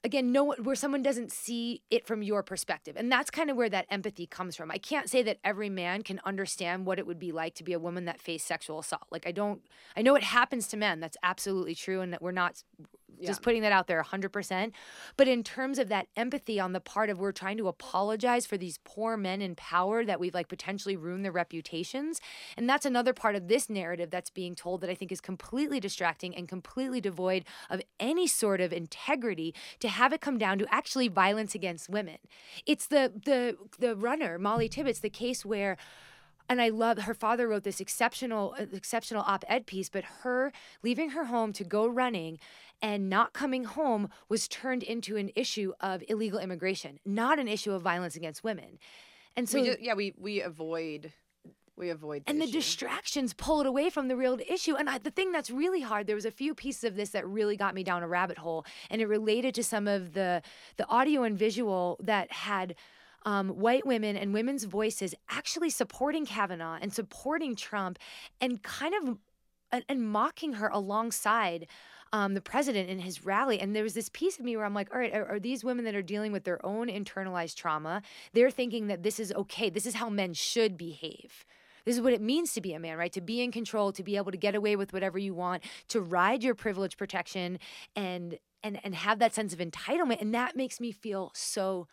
again 0.03 0.33
no 0.33 0.55
where 0.55 0.75
someone 0.75 1.03
doesn't 1.03 1.31
see 1.31 1.83
it 1.91 2.07
from 2.07 2.23
your 2.23 2.43
perspective. 2.43 2.97
And 2.97 3.13
that's 3.13 3.31
kind 3.31 3.51
of 3.51 3.57
where 3.57 3.69
that 3.69 3.87
empathy 3.91 4.27
comes 4.27 4.57
from. 4.57 4.71
I 4.71 4.79
can't 4.79 5.11
say 5.11 5.23
that 5.23 5.39
every 5.45 5.69
man 5.69 6.03
can 6.03 6.21
understand 6.25 6.87
what 6.87 6.99
it 6.99 7.07
would 7.07 7.19
be 7.19 7.33
like 7.33 7.55
to 7.57 7.65
be 7.65 7.73
a 7.73 7.79
woman 7.79 8.07
that 8.07 8.21
faced 8.21 8.47
sexual 8.47 8.79
assault. 8.79 9.07
Like 9.11 9.27
i 9.27 9.33
don't 9.33 9.63
i 9.97 10.03
know 10.03 10.15
it 10.15 10.23
happens 10.23 10.67
to 10.69 10.77
men 10.77 11.01
that's 11.01 11.17
absolutely 11.23 11.75
true 11.75 12.01
and 12.01 12.13
that 12.13 12.23
we're 12.23 12.33
not 12.33 12.63
yeah. 13.21 13.29
just 13.29 13.43
putting 13.43 13.63
that 13.63 13.73
out 13.73 13.87
there 13.87 14.03
100%. 14.03 14.73
But 15.17 15.29
in 15.29 15.43
terms 15.43 15.79
of 15.79 15.89
that 15.89 16.09
empathy 16.17 16.59
on 16.59 16.73
the 16.73 16.81
part 16.81 17.11
of 17.11 17.19
we're 17.19 17.33
trying 17.33 17.59
to 17.59 17.69
apologize 17.69 18.47
for 18.47 18.57
these 18.57 18.79
poor 18.85 19.17
men 19.17 19.43
in 19.43 19.55
power 19.55 20.05
that 20.05 20.19
we've 20.21 20.35
like 20.35 20.49
potentially 20.49 20.97
ruined 20.97 21.25
their 21.25 21.33
reputations. 21.33 22.21
And 22.57 22.69
that's 22.69 22.87
another 22.87 23.13
part 23.13 23.37
of 23.37 23.49
this 23.49 23.69
narrative 23.69 24.11
that's 24.11 24.31
being 24.31 24.55
told 24.55 24.81
that 24.81 24.91
I 24.91 24.95
think 24.95 25.13
is 25.13 25.21
completely 25.21 25.81
distracting 25.81 26.35
and 26.35 26.49
completely 26.49 27.01
devoid 27.01 27.45
of 27.69 27.81
any 27.99 28.27
sort 28.27 28.61
of 28.61 28.73
integrity 28.73 29.55
to 29.81 29.89
have 29.89 30.13
it 30.13 30.21
come 30.21 30.39
down 30.39 30.59
to 30.59 30.67
actually 30.75 31.09
violence 31.09 31.55
against 31.55 31.89
women. 31.89 32.19
It's 32.67 32.87
the 32.87 33.13
the 33.25 33.57
the 33.79 33.97
runner, 33.97 34.39
Molly 34.39 34.69
Tibbetts, 34.69 35.01
the 35.01 35.11
case 35.11 35.45
where 35.45 35.77
and 36.51 36.61
I 36.61 36.69
love 36.69 36.99
her 36.99 37.15
father 37.15 37.47
wrote 37.47 37.63
this 37.63 37.81
exceptional 37.81 38.55
uh, 38.59 38.67
exceptional 38.75 39.23
op-ed 39.27 39.67
piece 39.67 39.89
but 39.89 40.05
her 40.23 40.53
leaving 40.83 41.11
her 41.11 41.27
home 41.27 41.53
to 41.55 41.65
go 41.65 41.87
running 41.87 42.39
and 42.83 43.09
not 43.09 43.33
coming 43.33 43.65
home 43.65 44.09
was 44.29 44.49
turned 44.49 44.83
into 44.83 45.17
an 45.17 45.31
issue 45.35 45.73
of 45.81 46.03
illegal 46.09 46.39
immigration, 46.39 46.99
not 47.05 47.39
an 47.39 47.49
issue 47.49 47.73
of 47.73 47.83
violence 47.83 48.17
against 48.17 48.43
women. 48.43 48.79
And 49.37 49.49
so, 49.49 49.61
we 49.61 49.67
just, 49.67 49.81
yeah, 49.81 49.95
we 49.95 50.15
we 50.19 50.41
avoid 50.41 51.13
we 51.77 51.91
avoid 51.91 52.25
the 52.27 52.31
and 52.31 52.39
issue. 52.39 52.47
the 52.47 52.53
distractions 52.53 53.33
pull 53.33 53.61
it 53.61 53.67
away 53.67 53.91
from 53.91 54.09
the 54.09 54.17
real 54.17 54.39
issue 54.49 54.77
and 54.77 54.91
I, 54.91 54.99
the 54.99 55.11
thing 55.11 55.33
that's 55.33 55.51
really 55.51 55.81
hard 55.81 56.07
there 56.07 56.15
was 56.15 56.27
a 56.27 56.31
few 56.31 56.55
pieces 56.55 56.85
of 56.85 56.95
this 56.95 57.11
that 57.11 57.27
really 57.27 57.57
got 57.57 57.75
me 57.75 57.83
down 57.83 58.03
a 58.03 58.09
rabbit 58.09 58.37
hole 58.37 58.67
and 58.91 59.01
it 59.01 59.07
related 59.07 59.55
to 59.55 59.65
some 59.65 59.89
of 59.89 60.13
the 60.13 60.43
the 60.77 60.87
audio 60.89 61.23
and 61.23 61.39
visual 61.39 61.97
that 62.03 62.31
had 62.33 62.75
um, 63.25 63.51
white 63.51 63.87
women 63.87 64.17
and 64.17 64.33
women's 64.33 64.65
voices 64.65 65.15
actually 65.29 65.71
supporting 65.71 66.27
Kavanaugh 66.27 66.79
and 66.81 66.93
supporting 66.93 67.57
Trump 67.57 67.99
and 68.41 68.63
kind 68.63 68.95
of 68.95 69.19
and, 69.73 69.85
and 69.89 70.11
mocking 70.11 70.55
her 70.55 70.69
alongside 70.69 71.67
um, 72.13 72.35
the 72.35 72.41
president 72.41 72.89
in 72.89 72.99
his 73.01 73.25
rally. 73.25 73.61
And 73.61 73.75
there 73.75 73.83
was 73.83 73.95
this 73.95 74.09
piece 74.09 74.39
of 74.39 74.45
me 74.45 74.57
where 74.57 74.65
I'm 74.65 74.75
like, 74.75 74.93
all 74.93 74.99
right, 74.99 75.15
are, 75.15 75.27
are, 75.27 75.41
these 75.41 75.65
women 75.65 75.85
that 75.85 75.95
are 75.95 76.03
dealing 76.03 76.33
with 76.33 76.45
their 76.45 76.65
own 76.65 76.89
internalized 76.89 77.57
trauma? 77.57 78.03
They're 78.33 78.51
thinking 78.51 78.89
that 78.89 79.03
this 79.03 79.21
is 79.21 79.33
okay. 79.33 79.71
This 79.71 79.87
is 79.87 79.95
how 79.95 80.09
men 80.09 80.35
should 80.35 80.77
behave. 80.77 81.45
This 81.85 81.97
is 81.97 82.03
what 82.03 82.13
it 82.13 82.21
means 82.21 82.53
to 82.55 82.61
be 82.61 82.75
a 82.75 82.79
man, 82.79 82.99
right? 82.99 83.13
To 83.13 83.21
be 83.21 83.41
in 83.43 83.53
control, 83.53 83.93
to 83.93 84.03
be 84.03 84.17
able 84.17 84.33
to 84.33 84.39
get 84.39 84.55
away 84.55 84.77
with 84.77 84.93
whatever 84.93 85.19
you 85.19 85.35
want, 85.35 85.63
to 85.89 86.01
ride 86.01 86.43
your 86.43 86.55
privilege 86.55 86.97
protection 86.97 87.59
and 87.97 88.39
and 88.63 88.79
and 88.85 88.95
have 88.95 89.19
that 89.21 89.35
sense 89.35 89.53
of 89.53 89.61
entitlement. 89.61 90.21
And 90.21 90.35
that 90.35 90.57
makes 90.57 90.81
me 90.81 90.93
feel 90.93 91.31
so 91.35 91.89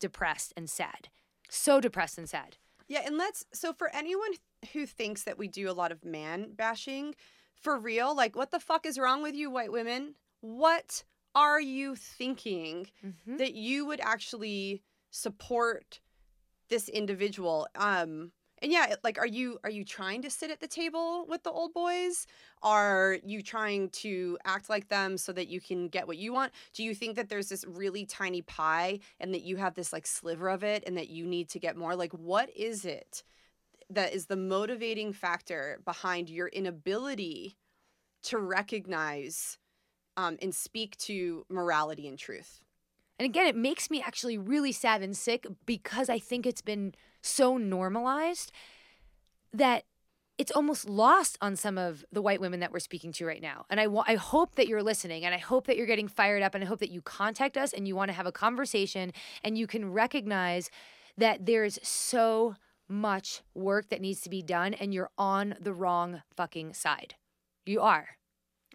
depressed 0.00 0.52
and 0.56 0.68
sad. 0.68 1.08
So 1.48 1.80
depressed 1.80 2.18
and 2.18 2.28
sad. 2.28 2.56
Yeah, 2.88 3.02
and 3.06 3.16
let's 3.16 3.44
so 3.52 3.72
for 3.72 3.94
anyone 3.94 4.32
who 4.72 4.86
thinks 4.86 5.22
that 5.22 5.38
we 5.38 5.48
do 5.48 5.70
a 5.70 5.72
lot 5.72 5.92
of 5.92 6.04
man 6.04 6.52
bashing, 6.56 7.14
for 7.62 7.78
real, 7.78 8.14
like 8.14 8.36
what 8.36 8.50
the 8.50 8.60
fuck 8.60 8.84
is 8.84 8.98
wrong 8.98 9.22
with 9.22 9.34
you 9.34 9.50
white 9.50 9.72
women? 9.72 10.14
What 10.40 11.04
are 11.34 11.60
you 11.60 11.94
thinking 11.96 12.88
mm-hmm. 13.04 13.36
that 13.36 13.54
you 13.54 13.86
would 13.86 14.00
actually 14.00 14.82
support 15.10 16.00
this 16.68 16.88
individual? 16.88 17.68
Um 17.76 18.32
and 18.60 18.70
yeah, 18.70 18.94
like 19.02 19.18
are 19.18 19.26
you 19.26 19.58
are 19.64 19.70
you 19.70 19.84
trying 19.84 20.22
to 20.22 20.30
sit 20.30 20.50
at 20.50 20.60
the 20.60 20.68
table 20.68 21.26
with 21.28 21.42
the 21.42 21.50
old 21.50 21.72
boys? 21.72 22.26
Are 22.62 23.18
you 23.24 23.42
trying 23.42 23.90
to 23.90 24.38
act 24.44 24.70
like 24.70 24.88
them 24.88 25.18
so 25.18 25.32
that 25.32 25.48
you 25.48 25.60
can 25.60 25.88
get 25.88 26.06
what 26.06 26.16
you 26.16 26.32
want? 26.32 26.52
Do 26.72 26.84
you 26.84 26.94
think 26.94 27.16
that 27.16 27.28
there's 27.28 27.48
this 27.48 27.64
really 27.66 28.06
tiny 28.06 28.42
pie 28.42 29.00
and 29.18 29.34
that 29.34 29.42
you 29.42 29.56
have 29.56 29.74
this 29.74 29.92
like 29.92 30.06
sliver 30.06 30.48
of 30.48 30.62
it 30.62 30.84
and 30.86 30.96
that 30.96 31.08
you 31.08 31.26
need 31.26 31.48
to 31.50 31.58
get 31.58 31.76
more? 31.76 31.96
Like 31.96 32.12
what 32.12 32.50
is 32.56 32.84
it 32.84 33.24
that 33.94 34.14
is 34.14 34.26
the 34.26 34.36
motivating 34.36 35.12
factor 35.12 35.80
behind 35.84 36.28
your 36.28 36.48
inability 36.48 37.56
to 38.24 38.38
recognize 38.38 39.58
um, 40.16 40.36
and 40.40 40.54
speak 40.54 40.96
to 40.98 41.44
morality 41.48 42.06
and 42.06 42.18
truth. 42.18 42.60
And 43.18 43.26
again, 43.26 43.46
it 43.46 43.56
makes 43.56 43.90
me 43.90 44.02
actually 44.02 44.38
really 44.38 44.72
sad 44.72 45.02
and 45.02 45.16
sick 45.16 45.46
because 45.66 46.08
I 46.08 46.18
think 46.18 46.46
it's 46.46 46.62
been 46.62 46.94
so 47.22 47.56
normalized 47.56 48.52
that 49.52 49.84
it's 50.38 50.50
almost 50.50 50.88
lost 50.88 51.36
on 51.40 51.56
some 51.56 51.78
of 51.78 52.04
the 52.10 52.22
white 52.22 52.40
women 52.40 52.60
that 52.60 52.72
we're 52.72 52.80
speaking 52.80 53.12
to 53.12 53.26
right 53.26 53.42
now. 53.42 53.66
And 53.70 53.78
I, 53.78 53.86
I 54.06 54.16
hope 54.16 54.56
that 54.56 54.66
you're 54.66 54.82
listening 54.82 55.24
and 55.24 55.34
I 55.34 55.38
hope 55.38 55.66
that 55.66 55.76
you're 55.76 55.86
getting 55.86 56.08
fired 56.08 56.42
up 56.42 56.54
and 56.54 56.64
I 56.64 56.66
hope 56.66 56.80
that 56.80 56.90
you 56.90 57.02
contact 57.02 57.56
us 57.56 57.72
and 57.72 57.86
you 57.86 57.94
want 57.94 58.08
to 58.08 58.14
have 58.14 58.26
a 58.26 58.32
conversation 58.32 59.12
and 59.44 59.58
you 59.58 59.66
can 59.66 59.92
recognize 59.92 60.70
that 61.18 61.44
there's 61.44 61.78
so 61.82 62.56
much 62.92 63.42
work 63.54 63.88
that 63.88 64.00
needs 64.00 64.20
to 64.22 64.30
be 64.30 64.42
done 64.42 64.74
and 64.74 64.92
you're 64.92 65.10
on 65.18 65.56
the 65.60 65.72
wrong 65.72 66.22
fucking 66.36 66.74
side. 66.74 67.14
You 67.66 67.80
are. 67.80 68.08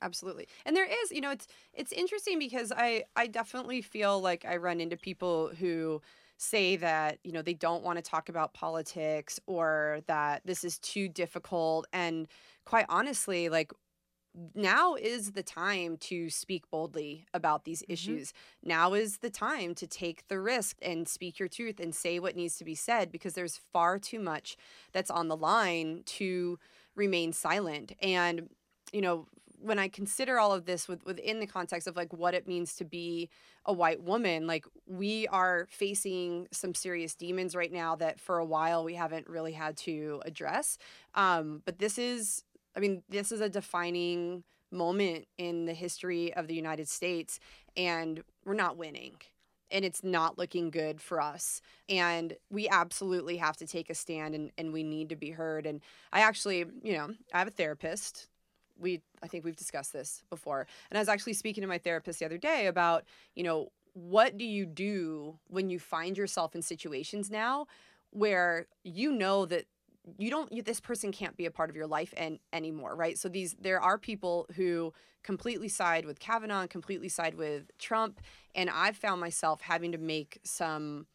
Absolutely. 0.01 0.47
And 0.65 0.75
there 0.75 0.85
is, 0.85 1.11
you 1.11 1.21
know, 1.21 1.31
it's 1.31 1.47
it's 1.73 1.91
interesting 1.91 2.37
because 2.39 2.71
I 2.75 3.05
I 3.15 3.27
definitely 3.27 3.81
feel 3.81 4.19
like 4.21 4.45
I 4.45 4.57
run 4.57 4.79
into 4.79 4.97
people 4.97 5.49
who 5.59 6.01
say 6.37 6.75
that, 6.77 7.17
you 7.23 7.31
know, 7.31 7.41
they 7.41 7.55
don't 7.55 7.83
want 7.83 7.97
to 7.97 8.03
talk 8.03 8.29
about 8.29 8.53
politics 8.53 9.39
or 9.47 10.01
that 10.07 10.43
this 10.45 10.63
is 10.63 10.77
too 10.79 11.09
difficult 11.09 11.87
and 11.93 12.27
quite 12.65 12.85
honestly, 12.89 13.49
like 13.49 13.71
now 14.53 14.95
is 14.95 15.31
the 15.31 15.43
time 15.43 15.97
to 15.97 16.29
speak 16.29 16.69
boldly 16.69 17.25
about 17.33 17.65
these 17.65 17.81
mm-hmm. 17.81 17.93
issues. 17.93 18.33
Now 18.63 18.93
is 18.93 19.17
the 19.17 19.29
time 19.29 19.73
to 19.75 19.87
take 19.87 20.27
the 20.27 20.39
risk 20.39 20.77
and 20.81 21.07
speak 21.07 21.39
your 21.39 21.49
truth 21.49 21.79
and 21.79 21.93
say 21.93 22.19
what 22.19 22.35
needs 22.35 22.57
to 22.57 22.65
be 22.65 22.75
said 22.75 23.11
because 23.11 23.33
there's 23.33 23.59
far 23.73 23.97
too 23.99 24.19
much 24.19 24.57
that's 24.91 25.11
on 25.11 25.27
the 25.27 25.37
line 25.37 26.03
to 26.05 26.59
remain 26.95 27.33
silent. 27.33 27.93
And, 28.01 28.49
you 28.91 29.01
know, 29.01 29.27
when 29.59 29.79
I 29.79 29.87
consider 29.87 30.37
all 30.37 30.53
of 30.53 30.65
this 30.65 30.87
with, 30.87 31.03
within 31.03 31.39
the 31.39 31.47
context 31.47 31.87
of 31.87 31.95
like 31.95 32.13
what 32.13 32.35
it 32.35 32.47
means 32.47 32.75
to 32.75 32.85
be 32.85 33.29
a 33.65 33.73
white 33.73 34.03
woman, 34.03 34.45
like 34.45 34.65
we 34.85 35.27
are 35.29 35.67
facing 35.69 36.47
some 36.51 36.75
serious 36.75 37.15
demons 37.15 37.55
right 37.55 37.71
now 37.71 37.95
that 37.95 38.19
for 38.19 38.37
a 38.37 38.45
while 38.45 38.83
we 38.83 38.93
haven't 38.93 39.27
really 39.27 39.53
had 39.53 39.75
to 39.77 40.21
address. 40.25 40.77
Um, 41.15 41.63
but 41.65 41.79
this 41.79 41.97
is 41.97 42.43
I 42.77 42.79
mean, 42.79 43.01
this 43.09 43.31
is 43.31 43.41
a 43.41 43.49
defining 43.49 44.43
moment 44.71 45.27
in 45.39 45.65
the 45.65 45.73
history 45.73 46.31
of 46.35 46.47
the 46.47 46.53
United 46.53 46.87
States, 46.87 47.39
and 47.75 48.23
we're 48.45 48.53
not 48.53 48.77
winning. 48.77 49.15
And 49.69 49.83
it's 49.83 50.03
not 50.03 50.37
looking 50.37 50.69
good 50.69 51.01
for 51.01 51.19
us. 51.19 51.59
And 51.89 52.37
we 52.49 52.69
absolutely 52.69 53.37
have 53.37 53.57
to 53.57 53.67
take 53.67 53.89
a 53.89 53.95
stand 53.95 54.33
and, 54.33 54.51
and 54.57 54.71
we 54.71 54.83
need 54.83 55.09
to 55.09 55.17
be 55.17 55.31
heard. 55.31 55.65
And 55.65 55.81
I 56.13 56.21
actually, 56.21 56.65
you 56.83 56.93
know, 56.93 57.09
I 57.33 57.39
have 57.39 57.49
a 57.49 57.51
therapist. 57.51 58.27
We, 58.79 59.01
I 59.21 59.27
think 59.27 59.43
we've 59.43 59.57
discussed 59.57 59.91
this 59.91 60.23
before. 60.29 60.67
And 60.89 60.97
I 60.97 61.01
was 61.01 61.09
actually 61.09 61.33
speaking 61.33 61.63
to 61.63 61.67
my 61.67 61.79
therapist 61.79 62.19
the 62.19 62.25
other 62.25 62.37
day 62.37 62.67
about, 62.67 63.03
you 63.35 63.43
know, 63.43 63.71
what 63.93 64.37
do 64.37 64.45
you 64.45 64.65
do 64.65 65.37
when 65.47 65.69
you 65.69 65.79
find 65.79 66.17
yourself 66.17 66.55
in 66.55 66.61
situations 66.61 67.29
now 67.29 67.67
where 68.11 68.67
you 68.83 69.11
know 69.11 69.45
that 69.45 69.65
you 70.17 70.29
don't 70.29 70.51
you, 70.51 70.61
this 70.61 70.79
person 70.79 71.11
can't 71.11 71.35
be 71.35 71.45
a 71.45 71.51
part 71.51 71.69
of 71.69 71.75
your 71.75 71.87
life 71.87 72.13
and 72.17 72.39
anymore 72.53 72.95
right? 72.95 73.17
So 73.17 73.29
these 73.29 73.55
there 73.59 73.81
are 73.81 73.97
people 73.97 74.47
who 74.55 74.93
completely 75.23 75.67
side 75.67 76.05
with 76.05 76.19
kavanaugh 76.19 76.61
and 76.61 76.69
completely 76.69 77.09
side 77.09 77.35
with 77.35 77.69
trump 77.77 78.21
and 78.55 78.69
i've 78.69 78.95
found 78.95 79.19
myself 79.19 79.59
having 79.59 79.91
to 79.91 79.97
make 79.97 80.39
some 80.43 81.05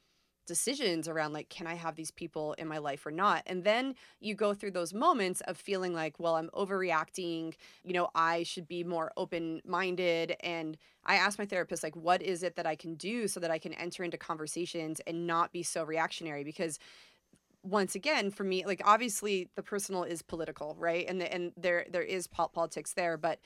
decisions 0.46 1.08
around 1.08 1.32
like 1.32 1.48
can 1.48 1.66
i 1.66 1.74
have 1.74 1.94
these 1.94 2.10
people 2.10 2.52
in 2.54 2.66
my 2.66 2.78
life 2.78 3.06
or 3.06 3.10
not? 3.10 3.42
And 3.46 3.62
then 3.62 3.94
you 4.20 4.34
go 4.34 4.54
through 4.54 4.72
those 4.72 4.92
moments 4.92 5.40
of 5.42 5.56
feeling 5.56 5.94
like 5.94 6.18
well 6.18 6.34
i'm 6.34 6.50
overreacting 6.50 7.54
you 7.84 7.92
know 7.92 8.08
i 8.14 8.42
should 8.42 8.66
be 8.66 8.82
more 8.82 9.12
open 9.16 9.62
minded 9.64 10.34
and 10.40 10.76
i 11.06 11.14
asked 11.14 11.38
my 11.38 11.46
therapist 11.46 11.82
like 11.82 11.94
what 11.94 12.20
is 12.22 12.42
it 12.42 12.56
that 12.56 12.66
i 12.66 12.74
can 12.74 12.96
do 12.96 13.28
so 13.28 13.38
that 13.38 13.52
i 13.52 13.58
can 13.58 13.72
enter 13.74 14.02
into 14.02 14.18
conversations 14.18 15.00
and 15.06 15.26
not 15.26 15.52
be 15.52 15.62
so 15.62 15.84
reactionary? 15.84 16.44
Because 16.44 16.78
once 17.62 17.94
again 17.94 18.30
for 18.30 18.44
me 18.44 18.66
like 18.66 18.82
obviously 18.84 19.48
the 19.54 19.62
personal 19.62 20.02
is 20.02 20.22
political 20.22 20.76
right? 20.78 21.06
And 21.08 21.20
the, 21.20 21.32
and 21.32 21.52
there 21.56 21.86
there 21.90 22.02
is 22.02 22.26
politics 22.26 22.94
there 22.94 23.16
but 23.16 23.38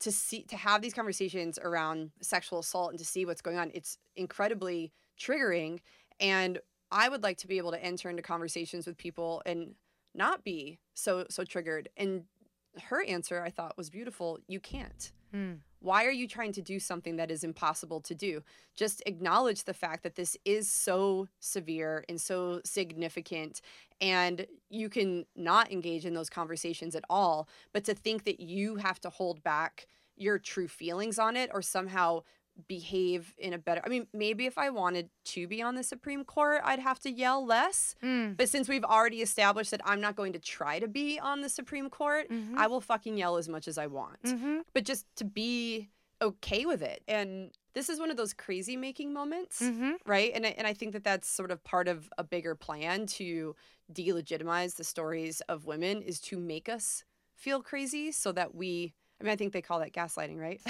to 0.00 0.12
see 0.12 0.42
to 0.44 0.56
have 0.56 0.82
these 0.82 0.94
conversations 0.94 1.58
around 1.62 2.10
sexual 2.20 2.58
assault 2.58 2.90
and 2.90 2.98
to 2.98 3.04
see 3.04 3.24
what's 3.24 3.40
going 3.40 3.58
on 3.58 3.70
it's 3.72 3.98
incredibly 4.16 4.92
triggering 5.20 5.78
and 6.20 6.58
i 6.90 7.08
would 7.08 7.22
like 7.22 7.38
to 7.38 7.46
be 7.46 7.56
able 7.58 7.70
to 7.70 7.82
enter 7.82 8.10
into 8.10 8.22
conversations 8.22 8.86
with 8.86 8.96
people 8.98 9.42
and 9.46 9.74
not 10.14 10.44
be 10.44 10.78
so 10.94 11.26
so 11.30 11.44
triggered. 11.44 11.88
And 11.96 12.24
her 12.84 13.04
answer 13.04 13.42
i 13.42 13.50
thought 13.50 13.76
was 13.76 13.90
beautiful 13.90 14.38
you 14.48 14.60
can't. 14.60 15.12
Mm. 15.34 15.58
Why 15.82 16.04
are 16.04 16.12
you 16.12 16.28
trying 16.28 16.52
to 16.52 16.62
do 16.62 16.78
something 16.78 17.16
that 17.16 17.30
is 17.30 17.44
impossible 17.44 18.00
to 18.02 18.14
do? 18.14 18.42
Just 18.74 19.02
acknowledge 19.04 19.64
the 19.64 19.74
fact 19.74 20.04
that 20.04 20.14
this 20.14 20.36
is 20.44 20.70
so 20.70 21.28
severe 21.40 22.04
and 22.08 22.20
so 22.20 22.60
significant 22.64 23.60
and 24.00 24.46
you 24.70 24.88
can 24.88 25.24
not 25.36 25.70
engage 25.70 26.06
in 26.06 26.14
those 26.14 26.30
conversations 26.30 26.94
at 26.94 27.04
all 27.08 27.48
but 27.72 27.84
to 27.84 27.94
think 27.94 28.24
that 28.24 28.40
you 28.40 28.76
have 28.76 29.00
to 29.00 29.10
hold 29.10 29.42
back 29.42 29.86
your 30.16 30.38
true 30.38 30.68
feelings 30.68 31.18
on 31.18 31.36
it 31.36 31.50
or 31.52 31.62
somehow 31.62 32.20
behave 32.68 33.34
in 33.38 33.52
a 33.52 33.58
better 33.58 33.80
I 33.84 33.88
mean 33.88 34.06
maybe 34.12 34.46
if 34.46 34.58
I 34.58 34.70
wanted 34.70 35.08
to 35.26 35.46
be 35.46 35.62
on 35.62 35.74
the 35.74 35.82
Supreme 35.82 36.24
Court 36.24 36.60
I'd 36.64 36.78
have 36.78 37.00
to 37.00 37.10
yell 37.10 37.44
less 37.44 37.94
mm. 38.02 38.36
but 38.36 38.48
since 38.48 38.68
we've 38.68 38.84
already 38.84 39.22
established 39.22 39.70
that 39.70 39.80
I'm 39.84 40.00
not 40.00 40.16
going 40.16 40.34
to 40.34 40.38
try 40.38 40.78
to 40.78 40.86
be 40.86 41.18
on 41.18 41.40
the 41.40 41.48
Supreme 41.48 41.88
Court 41.88 42.28
mm-hmm. 42.30 42.58
I 42.58 42.66
will 42.66 42.80
fucking 42.80 43.16
yell 43.16 43.36
as 43.36 43.48
much 43.48 43.68
as 43.68 43.78
I 43.78 43.86
want 43.86 44.22
mm-hmm. 44.22 44.58
but 44.74 44.84
just 44.84 45.06
to 45.16 45.24
be 45.24 45.88
okay 46.20 46.66
with 46.66 46.82
it 46.82 47.02
and 47.08 47.50
this 47.74 47.88
is 47.88 47.98
one 47.98 48.10
of 48.10 48.16
those 48.16 48.34
crazy 48.34 48.76
making 48.76 49.12
moments 49.12 49.60
mm-hmm. 49.60 49.92
right 50.04 50.30
and 50.34 50.44
I, 50.46 50.50
and 50.50 50.66
I 50.66 50.74
think 50.74 50.92
that 50.92 51.04
that's 51.04 51.28
sort 51.28 51.50
of 51.50 51.64
part 51.64 51.88
of 51.88 52.10
a 52.18 52.24
bigger 52.24 52.54
plan 52.54 53.06
to 53.06 53.56
delegitimize 53.92 54.76
the 54.76 54.84
stories 54.84 55.40
of 55.48 55.64
women 55.64 56.02
is 56.02 56.20
to 56.20 56.38
make 56.38 56.68
us 56.68 57.02
feel 57.34 57.62
crazy 57.62 58.12
so 58.12 58.30
that 58.32 58.54
we 58.54 58.92
I 59.20 59.24
mean 59.24 59.32
I 59.32 59.36
think 59.36 59.52
they 59.52 59.62
call 59.62 59.80
that 59.80 59.92
gaslighting 59.92 60.38
right 60.38 60.60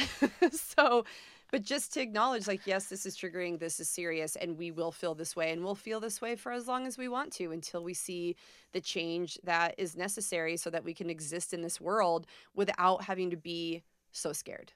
so 0.53 1.05
but 1.53 1.63
just 1.63 1.93
to 1.93 2.01
acknowledge 2.01 2.49
like 2.49 2.67
yes 2.67 2.87
this 2.87 3.07
is 3.07 3.17
triggering 3.17 3.61
this 3.61 3.79
is 3.79 3.89
serious 3.89 4.35
and 4.35 4.59
we 4.59 4.73
will 4.73 4.91
feel 4.91 5.15
this 5.15 5.37
way 5.37 5.53
and 5.53 5.63
we'll 5.63 5.77
feel 5.77 6.01
this 6.01 6.21
way 6.21 6.35
for 6.35 6.51
as 6.51 6.67
long 6.67 6.87
as 6.87 6.99
we 6.99 7.07
want 7.07 7.31
to 7.31 7.53
until 7.53 7.85
we 7.85 7.95
see 7.95 8.35
the 8.73 8.81
change 8.81 9.39
that 9.45 9.75
is 9.79 9.95
necessary 9.95 10.57
so 10.57 10.71
that 10.71 10.83
we 10.83 10.93
can 10.93 11.09
exist 11.09 11.55
in 11.55 11.63
this 11.63 11.81
world 11.81 12.27
without 12.57 13.05
having 13.05 13.31
to 13.31 13.37
be 13.37 13.83
so 14.11 14.33
scared. 14.33 14.73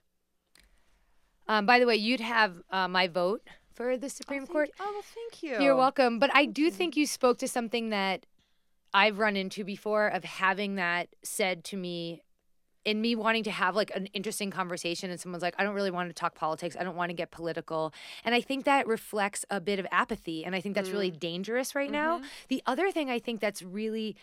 Um, 1.48 1.66
by 1.66 1.78
the 1.78 1.86
way 1.86 1.96
you'd 1.96 2.20
have 2.20 2.62
uh, 2.70 2.86
my 2.86 3.08
vote 3.08 3.42
for 3.72 3.96
the 3.96 4.08
supreme 4.08 4.44
oh, 4.48 4.52
court. 4.52 4.70
oh 4.78 4.90
well 4.92 5.02
thank 5.02 5.42
you. 5.42 5.64
You're 5.64 5.76
welcome. 5.76 6.18
But 6.18 6.30
i 6.34 6.44
do 6.44 6.70
think 6.70 6.96
you 6.96 7.06
spoke 7.06 7.38
to 7.38 7.48
something 7.48 7.90
that 7.90 8.26
i've 8.94 9.18
run 9.18 9.36
into 9.36 9.64
before 9.64 10.08
of 10.08 10.24
having 10.24 10.76
that 10.76 11.08
said 11.22 11.64
to 11.64 11.76
me 11.76 12.22
in 12.86 13.00
me 13.00 13.16
wanting 13.16 13.42
to 13.42 13.50
have 13.50 13.74
like 13.74 13.94
an 13.94 14.06
interesting 14.14 14.50
conversation 14.50 15.10
and 15.10 15.20
someone's 15.20 15.42
like 15.42 15.54
i 15.58 15.64
don't 15.64 15.74
really 15.74 15.90
want 15.90 16.08
to 16.08 16.14
talk 16.14 16.34
politics 16.34 16.76
i 16.78 16.84
don't 16.84 16.96
want 16.96 17.10
to 17.10 17.14
get 17.14 17.30
political 17.30 17.92
and 18.24 18.34
i 18.34 18.40
think 18.40 18.64
that 18.64 18.86
reflects 18.86 19.44
a 19.50 19.60
bit 19.60 19.78
of 19.78 19.86
apathy 19.90 20.44
and 20.44 20.54
i 20.54 20.60
think 20.60 20.74
that's 20.74 20.88
mm. 20.88 20.94
really 20.94 21.10
dangerous 21.10 21.74
right 21.74 21.90
mm-hmm. 21.90 22.22
now 22.22 22.22
the 22.48 22.62
other 22.64 22.90
thing 22.90 23.10
i 23.10 23.18
think 23.18 23.40
that's 23.40 23.60
really 23.60 24.16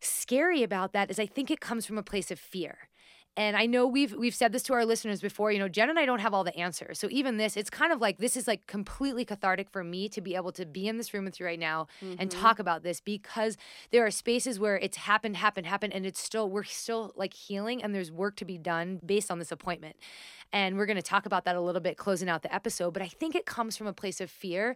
scary 0.00 0.62
about 0.62 0.92
that 0.92 1.08
is 1.10 1.18
i 1.18 1.26
think 1.26 1.50
it 1.50 1.60
comes 1.60 1.86
from 1.86 1.96
a 1.96 2.02
place 2.02 2.30
of 2.30 2.38
fear 2.38 2.89
and 3.36 3.56
I 3.56 3.66
know 3.66 3.86
we've 3.86 4.12
we've 4.14 4.34
said 4.34 4.52
this 4.52 4.62
to 4.64 4.72
our 4.74 4.84
listeners 4.84 5.20
before, 5.20 5.52
you 5.52 5.58
know, 5.58 5.68
Jen 5.68 5.88
and 5.88 5.98
I 5.98 6.04
don't 6.04 6.18
have 6.18 6.34
all 6.34 6.42
the 6.42 6.56
answers. 6.56 6.98
So 6.98 7.08
even 7.10 7.36
this, 7.36 7.56
it's 7.56 7.70
kind 7.70 7.92
of 7.92 8.00
like 8.00 8.18
this 8.18 8.36
is 8.36 8.48
like 8.48 8.66
completely 8.66 9.24
cathartic 9.24 9.70
for 9.70 9.84
me 9.84 10.08
to 10.08 10.20
be 10.20 10.34
able 10.34 10.52
to 10.52 10.66
be 10.66 10.88
in 10.88 10.96
this 10.96 11.14
room 11.14 11.24
with 11.24 11.38
you 11.38 11.46
right 11.46 11.58
now 11.58 11.86
mm-hmm. 12.02 12.16
and 12.18 12.30
talk 12.30 12.58
about 12.58 12.82
this 12.82 13.00
because 13.00 13.56
there 13.92 14.04
are 14.04 14.10
spaces 14.10 14.58
where 14.58 14.76
it's 14.76 14.96
happened, 14.96 15.36
happened, 15.36 15.66
happened, 15.66 15.94
and 15.94 16.04
it's 16.04 16.20
still 16.20 16.50
we're 16.50 16.64
still 16.64 17.12
like 17.16 17.32
healing 17.32 17.82
and 17.82 17.94
there's 17.94 18.10
work 18.10 18.36
to 18.36 18.44
be 18.44 18.58
done 18.58 19.00
based 19.04 19.30
on 19.30 19.38
this 19.38 19.52
appointment. 19.52 19.96
And 20.52 20.76
we're 20.76 20.86
gonna 20.86 21.00
talk 21.00 21.24
about 21.24 21.44
that 21.44 21.54
a 21.54 21.60
little 21.60 21.80
bit 21.80 21.96
closing 21.96 22.28
out 22.28 22.42
the 22.42 22.52
episode. 22.52 22.92
But 22.92 23.02
I 23.02 23.08
think 23.08 23.36
it 23.36 23.46
comes 23.46 23.76
from 23.76 23.86
a 23.86 23.92
place 23.92 24.20
of 24.20 24.30
fear 24.30 24.74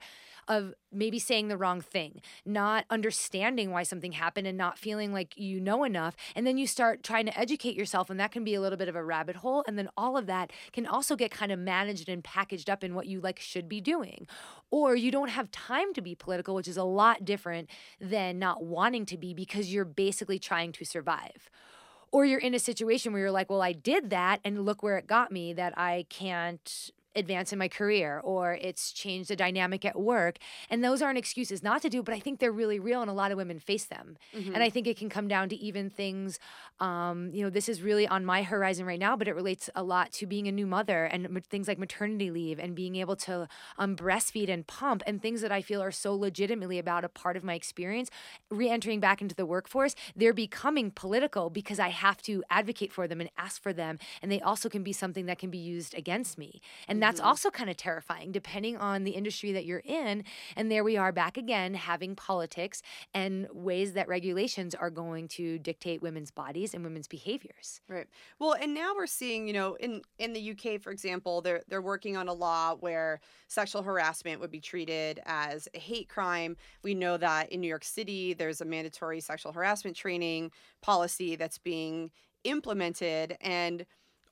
of 0.48 0.74
maybe 0.92 1.18
saying 1.18 1.48
the 1.48 1.56
wrong 1.56 1.80
thing, 1.80 2.20
not 2.44 2.84
understanding 2.90 3.70
why 3.70 3.82
something 3.82 4.12
happened 4.12 4.46
and 4.46 4.56
not 4.56 4.78
feeling 4.78 5.12
like 5.12 5.36
you 5.36 5.60
know 5.60 5.84
enough. 5.84 6.16
And 6.34 6.46
then 6.46 6.56
you 6.56 6.66
start 6.66 7.02
trying 7.02 7.26
to 7.26 7.38
educate 7.38 7.74
yourself, 7.74 8.10
and 8.10 8.18
that 8.20 8.32
can 8.32 8.44
be 8.44 8.54
a 8.54 8.60
little 8.60 8.78
bit 8.78 8.88
of 8.88 8.96
a 8.96 9.04
rabbit 9.04 9.36
hole. 9.36 9.64
And 9.66 9.78
then 9.78 9.88
all 9.96 10.16
of 10.16 10.26
that 10.26 10.52
can 10.72 10.86
also 10.86 11.16
get 11.16 11.30
kind 11.30 11.52
of 11.52 11.58
managed 11.58 12.08
and 12.08 12.22
packaged 12.22 12.70
up 12.70 12.84
in 12.84 12.94
what 12.94 13.06
you 13.06 13.20
like 13.20 13.38
should 13.40 13.68
be 13.68 13.80
doing. 13.80 14.26
Or 14.70 14.94
you 14.96 15.10
don't 15.10 15.30
have 15.30 15.50
time 15.50 15.92
to 15.94 16.00
be 16.00 16.14
political, 16.14 16.54
which 16.54 16.68
is 16.68 16.76
a 16.76 16.84
lot 16.84 17.24
different 17.24 17.70
than 18.00 18.38
not 18.38 18.64
wanting 18.64 19.06
to 19.06 19.16
be 19.16 19.34
because 19.34 19.72
you're 19.72 19.84
basically 19.84 20.38
trying 20.38 20.72
to 20.72 20.84
survive 20.84 21.50
or 22.14 22.24
you're 22.24 22.38
in 22.38 22.54
a 22.54 22.60
situation 22.60 23.12
where 23.12 23.22
you're 23.22 23.30
like, 23.32 23.50
well, 23.50 23.60
I 23.60 23.72
did 23.72 24.10
that 24.10 24.38
and 24.44 24.64
look 24.64 24.84
where 24.84 24.96
it 24.96 25.08
got 25.08 25.32
me 25.32 25.52
that 25.54 25.76
I 25.76 26.06
can't 26.08 26.92
advance 27.16 27.52
in 27.52 27.58
my 27.58 27.68
career 27.68 28.20
or 28.24 28.54
it's 28.54 28.92
changed 28.92 29.30
the 29.30 29.36
dynamic 29.36 29.84
at 29.84 29.98
work. 29.98 30.38
And 30.70 30.82
those 30.82 31.02
aren't 31.02 31.18
excuses 31.18 31.62
not 31.62 31.82
to 31.82 31.88
do, 31.88 32.02
but 32.02 32.14
I 32.14 32.20
think 32.20 32.40
they're 32.40 32.52
really 32.52 32.78
real 32.78 33.00
and 33.00 33.10
a 33.10 33.14
lot 33.14 33.30
of 33.30 33.36
women 33.36 33.58
face 33.58 33.84
them. 33.84 34.16
Mm-hmm. 34.34 34.54
And 34.54 34.62
I 34.62 34.70
think 34.70 34.86
it 34.86 34.96
can 34.96 35.08
come 35.08 35.28
down 35.28 35.48
to 35.50 35.56
even 35.56 35.90
things, 35.90 36.38
um, 36.80 37.30
you 37.32 37.42
know, 37.42 37.50
this 37.50 37.68
is 37.68 37.82
really 37.82 38.06
on 38.06 38.24
my 38.24 38.42
horizon 38.42 38.86
right 38.86 38.98
now, 38.98 39.16
but 39.16 39.28
it 39.28 39.34
relates 39.34 39.70
a 39.74 39.82
lot 39.82 40.12
to 40.12 40.26
being 40.26 40.48
a 40.48 40.52
new 40.52 40.66
mother 40.66 41.04
and 41.04 41.44
things 41.46 41.68
like 41.68 41.78
maternity 41.78 42.30
leave 42.30 42.58
and 42.58 42.74
being 42.74 42.96
able 42.96 43.16
to 43.16 43.48
um, 43.78 43.94
breastfeed 43.96 44.48
and 44.48 44.66
pump 44.66 45.02
and 45.06 45.22
things 45.22 45.40
that 45.40 45.52
I 45.52 45.62
feel 45.62 45.82
are 45.82 45.92
so 45.92 46.14
legitimately 46.14 46.78
about 46.78 47.04
a 47.04 47.08
part 47.08 47.36
of 47.36 47.44
my 47.44 47.54
experience. 47.54 48.10
Re 48.50 48.68
entering 48.68 49.00
back 49.00 49.22
into 49.22 49.34
the 49.34 49.46
workforce, 49.46 49.94
they're 50.16 50.32
becoming 50.32 50.90
political 50.90 51.50
because 51.50 51.78
I 51.78 51.88
have 51.88 52.20
to 52.22 52.42
advocate 52.50 52.92
for 52.92 53.06
them 53.06 53.20
and 53.20 53.30
ask 53.38 53.62
for 53.62 53.72
them. 53.72 53.98
And 54.22 54.30
they 54.32 54.40
also 54.40 54.68
can 54.68 54.82
be 54.82 54.92
something 54.92 55.26
that 55.26 55.38
can 55.38 55.50
be 55.50 55.58
used 55.58 55.94
against 55.94 56.38
me. 56.38 56.60
And 56.88 57.03
that's 57.04 57.20
mm-hmm. 57.20 57.28
also 57.28 57.50
kind 57.50 57.68
of 57.68 57.76
terrifying 57.76 58.32
depending 58.32 58.78
on 58.78 59.04
the 59.04 59.10
industry 59.10 59.52
that 59.52 59.66
you're 59.66 59.82
in. 59.84 60.24
And 60.56 60.70
there 60.70 60.82
we 60.82 60.96
are 60.96 61.12
back 61.12 61.36
again 61.36 61.74
having 61.74 62.16
politics 62.16 62.80
and 63.12 63.46
ways 63.52 63.92
that 63.92 64.08
regulations 64.08 64.74
are 64.74 64.88
going 64.88 65.28
to 65.28 65.58
dictate 65.58 66.00
women's 66.00 66.30
bodies 66.30 66.72
and 66.72 66.82
women's 66.82 67.06
behaviors. 67.06 67.82
Right. 67.88 68.06
Well, 68.38 68.54
and 68.54 68.72
now 68.72 68.94
we're 68.96 69.06
seeing, 69.06 69.46
you 69.46 69.52
know, 69.52 69.74
in 69.74 70.00
in 70.18 70.32
the 70.32 70.52
UK 70.52 70.80
for 70.80 70.90
example, 70.90 71.42
they're 71.42 71.62
they're 71.68 71.82
working 71.82 72.16
on 72.16 72.28
a 72.28 72.32
law 72.32 72.74
where 72.76 73.20
sexual 73.48 73.82
harassment 73.82 74.40
would 74.40 74.50
be 74.50 74.60
treated 74.60 75.20
as 75.26 75.68
a 75.74 75.78
hate 75.78 76.08
crime. 76.08 76.56
We 76.82 76.94
know 76.94 77.18
that 77.18 77.52
in 77.52 77.60
New 77.60 77.68
York 77.68 77.84
City 77.84 78.32
there's 78.32 78.62
a 78.62 78.64
mandatory 78.64 79.20
sexual 79.20 79.52
harassment 79.52 79.94
training 79.94 80.52
policy 80.80 81.36
that's 81.36 81.58
being 81.58 82.10
implemented 82.44 83.36
and 83.40 83.84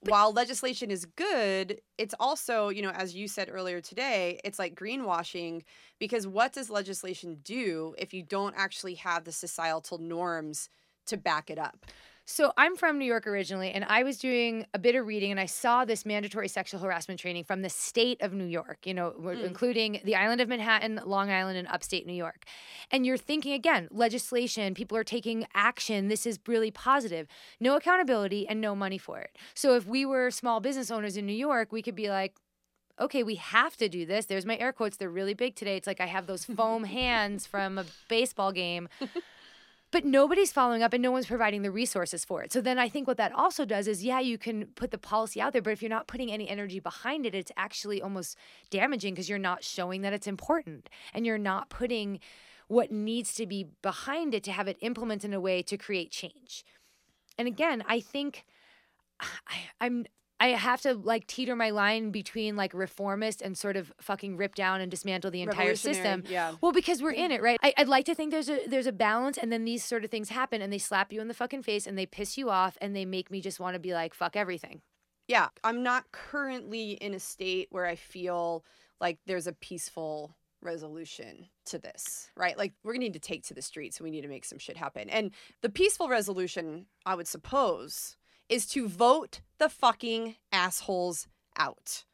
while 0.03 0.33
legislation 0.33 0.91
is 0.91 1.05
good, 1.05 1.81
it's 1.97 2.15
also, 2.19 2.69
you 2.71 2.83
know, 2.83 2.91
as 2.91 3.15
you 3.15 3.29
said 3.29 3.49
earlier 3.51 3.81
today, 3.81 4.41
it's 4.45 4.59
like 4.59 4.75
greenwashing 4.75 5.63
because 6.01 6.27
what 6.27 6.53
does 6.53 6.71
legislation 6.71 7.39
do 7.45 7.95
if 7.99 8.13
you 8.13 8.23
don't 8.23 8.55
actually 8.57 8.95
have 8.95 9.25
the 9.25 9.33
societal 9.33 9.99
norms 9.99 10.69
to 11.07 11.17
back 11.17 11.51
it 11.51 11.59
up? 11.59 11.87
So 12.25 12.53
I'm 12.57 12.77
from 12.77 12.99
New 12.99 13.05
York 13.05 13.27
originally, 13.27 13.73
and 13.73 13.85
I 13.85 14.05
was 14.05 14.19
doing 14.19 14.65
a 14.73 14.79
bit 14.79 14.95
of 14.95 15.07
reading, 15.07 15.33
and 15.33 15.41
I 15.41 15.47
saw 15.47 15.85
this 15.85 16.07
mandatory 16.07 16.47
sexual 16.47 16.79
harassment 16.79 17.19
training 17.19 17.45
from 17.45 17.63
the 17.63 17.69
state 17.69 18.23
of 18.23 18.33
New 18.33 18.47
York, 18.47 18.87
you 18.87 18.95
know, 18.95 19.13
mm. 19.19 19.45
including 19.45 20.01
the 20.05 20.15
island 20.15 20.41
of 20.41 20.49
Manhattan, 20.49 21.01
Long 21.05 21.31
Island, 21.31 21.59
and 21.59 21.67
upstate 21.67 22.07
New 22.07 22.13
York. 22.13 22.45
And 22.93 23.05
you're 23.05 23.17
thinking 23.17 23.53
again, 23.53 23.89
legislation, 23.91 24.75
people 24.75 24.97
are 24.97 25.05
taking 25.05 25.47
action. 25.53 26.07
This 26.07 26.25
is 26.25 26.39
really 26.47 26.71
positive. 26.71 27.27
No 27.59 27.77
accountability 27.77 28.47
and 28.47 28.61
no 28.61 28.77
money 28.77 28.99
for 28.99 29.19
it. 29.19 29.37
So 29.55 29.75
if 29.75 29.85
we 29.85 30.07
were 30.07 30.31
small 30.31 30.61
business 30.61 30.93
owners 30.93 31.17
in 31.17 31.27
New 31.27 31.33
York, 31.33 31.73
we 31.73 31.83
could 31.83 31.97
be 31.97 32.09
like, 32.09 32.37
okay, 33.01 33.25
we 33.25 33.35
have 33.35 33.77
to 33.79 33.89
do 33.89 34.07
this. 34.07 34.27
There's 34.27 34.47
my 34.47 34.57
air 34.59 34.73
quotes. 34.73 34.97
They're 34.97 35.11
really 35.11 35.35
big 35.35 35.57
today. 35.57 35.77
It's 35.77 35.89
like 35.89 36.01
I 36.01 36.07
have 36.07 36.27
those 36.29 36.45
foam 36.45 36.85
hands 36.85 37.47
from 37.47 37.79
a 37.79 37.85
baseball 38.09 38.53
game 38.53 38.89
but 39.93 40.07
nobody's 40.07 40.51
following 40.51 40.83
up 40.83 40.95
and 40.95 41.03
no 41.03 41.13
one's 41.13 41.27
providing 41.27 41.63
the 41.63 41.71
resources 41.71 42.25
for 42.25 42.43
it. 42.43 42.53
So 42.53 42.61
then 42.61 42.79
I 42.79 42.89
think 42.89 43.07
what 43.07 43.19
that 43.19 43.33
also 43.33 43.65
does 43.67 43.87
is, 43.87 44.03
yeah, 44.03 44.21
you 44.21 44.39
can 44.39 44.67
put 44.75 44.91
the 44.91 44.99
policy 44.99 45.41
out 45.41 45.53
there, 45.53 45.63
but 45.63 45.73
if 45.73 45.83
you're 45.83 45.91
not 45.91 46.09
putting 46.09 46.33
any 46.33 46.49
energy 46.49 46.81
behind 46.81 47.27
it, 47.27 47.35
it's 47.35 47.53
actually 47.57 48.01
almost 48.03 48.37
damaging 48.71 49.13
because 49.13 49.29
you're 49.29 49.39
not 49.39 49.63
showing 49.63 50.01
that 50.01 50.15
it's 50.15 50.27
important 50.27 50.89
and 51.13 51.27
you're 51.27 51.39
not 51.39 51.69
putting 51.69 52.19
what 52.69 52.91
needs 52.91 53.35
to 53.35 53.47
be 53.47 53.69
behind 53.83 54.35
it 54.35 54.43
to 54.45 54.51
have 54.53 54.67
it 54.67 54.79
implemented 54.81 55.31
in 55.31 55.35
a 55.35 55.41
way 55.41 55.63
to 55.63 55.77
create 55.77 56.11
change. 56.11 56.65
And 57.37 57.47
again, 57.47 57.85
I 57.87 58.01
think 58.01 58.45
I, 59.21 59.57
I'm 59.79 60.07
I 60.43 60.49
have 60.49 60.81
to 60.81 60.95
like 60.95 61.29
teeter 61.29 61.55
my 61.55 61.71
line 61.71 62.11
between 62.11 62.57
like 62.57 62.75
reformist 62.75 63.43
and 63.43 63.57
sort 63.57 63.77
of 63.77 63.93
fucking 64.01 64.37
rip 64.37 64.57
down 64.57 64.81
and 64.81 64.91
dismantle 64.91 65.31
the 65.31 65.41
entire 65.41 65.77
system. 65.77 66.25
Yeah. 66.29 66.55
Well, 66.61 66.73
because 66.73 67.01
we're 67.01 67.13
mm. 67.13 67.19
in 67.19 67.31
it, 67.31 67.43
right? 67.43 67.61
I, 67.63 67.73
would 67.79 67.87
like 67.87 68.07
to 68.07 68.15
think 68.17 68.33
there's 68.33 68.49
a 68.49 68.67
there's 68.67 68.89
a 68.89 68.93
balance, 68.93 69.39
and 69.39 69.53
then 69.53 69.65
these 69.65 69.85
sort 69.85 70.05
of 70.05 70.11
things 70.11 70.31
happen, 70.31 70.61
and 70.61 70.73
they 70.73 70.79
slap 70.79 71.13
you 71.13 71.21
in 71.21 71.29
the 71.29 71.35
fucking 71.35 71.63
face, 71.63 71.87
and 71.87 71.97
they 71.97 72.07
piss 72.07 72.37
you 72.37 72.51
off, 72.51 72.77
and 72.81 72.97
they 72.97 73.05
make 73.05 73.31
me 73.31 73.41
just 73.41 73.61
want 73.61 73.75
to 73.75 73.79
be 73.79 73.95
like 73.95 74.15
fuck 74.15 74.35
everything. 74.35 74.81
Yeah, 75.29 75.49
I'm 75.63 75.85
not 75.85 76.11
currently 76.11 76.93
in 76.93 77.15
a 77.15 77.21
state 77.21 77.69
where 77.71 77.87
I 77.87 77.95
feel 77.95 78.65
like 79.01 79.21
there's 79.27 79.47
a 79.47 79.53
peaceful 79.53 80.35
resolution 80.61 81.47
to 81.67 81.79
this, 81.79 82.31
right? 82.37 82.59
Like 82.59 82.73
we're 82.83 82.95
gonna 82.95 83.05
need 83.05 83.13
to 83.13 83.21
take 83.21 83.45
to 83.45 83.55
the 83.55 83.63
streets 83.63 83.99
and 83.99 84.05
we 84.05 84.11
need 84.11 84.23
to 84.23 84.29
make 84.29 84.45
some 84.45 84.59
shit 84.59 84.77
happen. 84.77 85.09
And 85.09 85.31
the 85.61 85.69
peaceful 85.69 86.09
resolution, 86.09 86.87
I 87.07 87.15
would 87.15 87.29
suppose, 87.29 88.17
is 88.49 88.67
to 88.67 88.89
vote 88.89 89.41
the 89.59 89.69
fucking 89.69 90.37
assholes 90.53 91.27
out. 91.57 92.05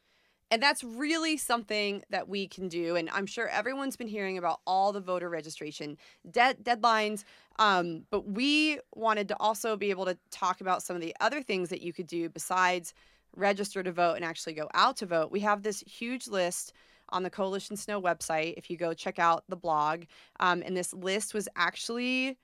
And 0.50 0.62
that's 0.62 0.82
really 0.82 1.36
something 1.36 2.02
that 2.08 2.28
we 2.28 2.48
can 2.48 2.68
do. 2.68 2.96
And 2.96 3.10
I'm 3.10 3.26
sure 3.26 3.48
everyone's 3.48 3.96
been 3.96 4.08
hearing 4.08 4.38
about 4.38 4.60
all 4.66 4.92
the 4.92 5.00
voter 5.00 5.28
registration 5.28 5.98
de- 6.30 6.56
deadlines. 6.62 7.24
Um, 7.58 8.04
but 8.10 8.26
we 8.26 8.80
wanted 8.94 9.28
to 9.28 9.36
also 9.40 9.76
be 9.76 9.90
able 9.90 10.06
to 10.06 10.16
talk 10.30 10.60
about 10.60 10.82
some 10.82 10.96
of 10.96 11.02
the 11.02 11.14
other 11.20 11.42
things 11.42 11.68
that 11.68 11.82
you 11.82 11.92
could 11.92 12.06
do 12.06 12.28
besides 12.30 12.94
register 13.36 13.82
to 13.82 13.92
vote 13.92 14.14
and 14.14 14.24
actually 14.24 14.54
go 14.54 14.68
out 14.72 14.96
to 14.98 15.06
vote. 15.06 15.30
We 15.30 15.40
have 15.40 15.62
this 15.62 15.80
huge 15.80 16.28
list 16.28 16.72
on 17.10 17.22
the 17.22 17.30
Coalition 17.30 17.76
Snow 17.76 18.00
website 18.00 18.54
if 18.56 18.70
you 18.70 18.76
go 18.76 18.94
check 18.94 19.18
out 19.18 19.44
the 19.48 19.56
blog. 19.56 20.04
Um, 20.40 20.62
and 20.64 20.76
this 20.76 20.94
list 20.94 21.34
was 21.34 21.48
actually 21.56 22.38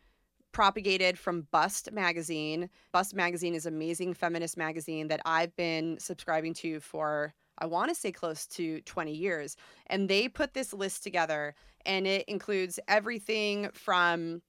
propagated 0.54 1.18
from 1.18 1.46
Bust 1.50 1.92
Magazine. 1.92 2.70
Bust 2.92 3.14
Magazine 3.14 3.54
is 3.54 3.66
amazing 3.66 4.14
feminist 4.14 4.56
magazine 4.56 5.08
that 5.08 5.20
I've 5.26 5.54
been 5.56 5.98
subscribing 5.98 6.54
to 6.54 6.80
for 6.80 7.34
I 7.58 7.66
want 7.66 7.88
to 7.90 7.94
say 7.94 8.10
close 8.10 8.46
to 8.48 8.80
20 8.80 9.12
years. 9.12 9.56
And 9.88 10.08
they 10.08 10.28
put 10.28 10.54
this 10.54 10.72
list 10.72 11.02
together 11.02 11.54
and 11.84 12.06
it 12.06 12.24
includes 12.28 12.80
everything 12.88 13.68
from 13.74 14.42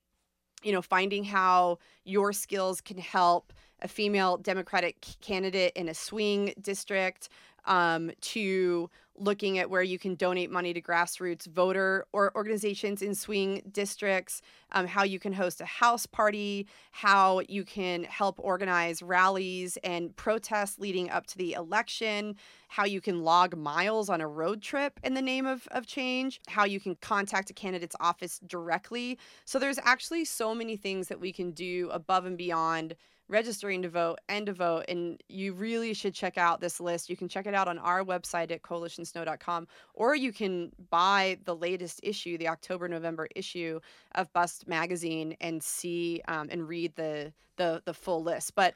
you 0.64 0.72
know 0.72 0.82
finding 0.82 1.24
how 1.24 1.80
your 2.06 2.34
skills 2.34 2.82
can 2.82 2.98
help 2.98 3.52
a 3.82 3.88
female 3.88 4.38
democratic 4.38 5.06
candidate 5.22 5.74
in 5.76 5.90
a 5.90 5.94
swing 5.94 6.54
district 6.62 7.30
um, 7.66 8.12
to 8.22 8.90
looking 9.18 9.60
at 9.60 9.70
where 9.70 9.82
you 9.82 9.98
can 9.98 10.16
donate 10.16 10.52
money 10.52 10.74
to 10.74 10.82
grassroots 10.82 11.48
voter 11.48 12.06
or 12.12 12.36
organizations 12.36 13.02
in 13.02 13.16
swing 13.16 13.62
districts, 13.72 14.42
um, 14.74 14.86
how 14.88 15.04
you 15.04 15.20
can 15.20 15.32
host 15.32 15.62
a 15.62 15.66
house 15.66 16.06
party, 16.06 16.68
how 16.92 17.40
you 17.48 17.64
can 17.64 18.04
help 18.04 18.36
organize 18.40 19.02
rallies 19.02 19.78
and 19.84 20.16
protests 20.18 20.80
leading 20.80 21.10
up 21.10 21.26
to 21.28 21.38
the 21.38 21.54
election, 21.54 22.36
how 22.68 22.84
you 22.84 23.00
can 23.00 23.24
log 23.24 23.56
miles 23.56 24.10
on 24.10 24.20
a 24.20 24.28
road 24.28 24.62
trip 24.62 25.00
in 25.04 25.14
the 25.14 25.22
name 25.22 25.46
of, 25.46 25.68
of 25.72 25.86
change, 25.86 26.42
how 26.48 26.66
you 26.66 26.80
can 26.80 26.96
contact 26.96 27.50
a 27.50 27.54
candidate's 27.54 27.96
office 28.00 28.40
directly. 28.46 29.18
So 29.46 29.60
there's 29.60 29.80
actually 29.84 30.26
so 30.26 30.54
many 30.54 30.76
things 30.76 31.08
that 31.08 31.20
we 31.20 31.32
can 31.32 31.52
do 31.52 31.90
above 31.92 32.26
and 32.26 32.38
beyond 32.38 32.96
registering 33.28 33.82
to 33.82 33.90
vote 33.90 34.20
and 34.30 34.46
to 34.46 34.54
vote. 34.54 34.86
And 34.88 35.22
you 35.30 35.54
really 35.54 35.94
should 35.94 36.14
check 36.14 36.38
out 36.38 36.62
this 36.62 36.80
list. 36.80 37.10
You 37.10 37.18
can 37.18 37.28
check 37.28 37.48
it 37.48 37.54
out 37.54 37.68
on 37.68 37.78
our 37.80 38.04
website 38.04 38.52
at 38.52 38.62
coalitionsnow.com, 38.62 39.68
or 39.94 40.16
you 40.16 40.32
can 40.32 40.72
buy 40.90 41.38
the 41.46 41.56
latest 41.56 42.00
issue, 42.04 42.38
the 42.38 42.50
October 42.50 42.88
November 42.88 43.28
issue 43.36 43.80
of 44.14 44.32
Bust 44.34 44.68
magazine, 44.68 45.36
and 45.42 45.62
see 45.62 46.22
um, 46.28 46.48
and 46.52 46.68
read 46.68 46.96
the 46.96 47.34
the 47.58 47.82
the 47.86 47.94
full 47.94 48.22
list. 48.22 48.56
But 48.56 48.76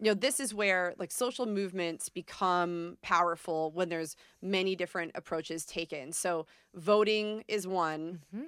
you 0.00 0.06
know 0.06 0.14
this 0.14 0.40
is 0.40 0.52
where 0.52 0.94
like 0.98 1.10
social 1.10 1.46
movements 1.46 2.08
become 2.08 2.98
powerful 3.02 3.70
when 3.72 3.88
there's 3.88 4.16
many 4.42 4.74
different 4.74 5.12
approaches 5.14 5.64
taken 5.64 6.12
so 6.12 6.46
voting 6.74 7.44
is 7.46 7.66
one 7.66 8.20
mm-hmm. 8.34 8.46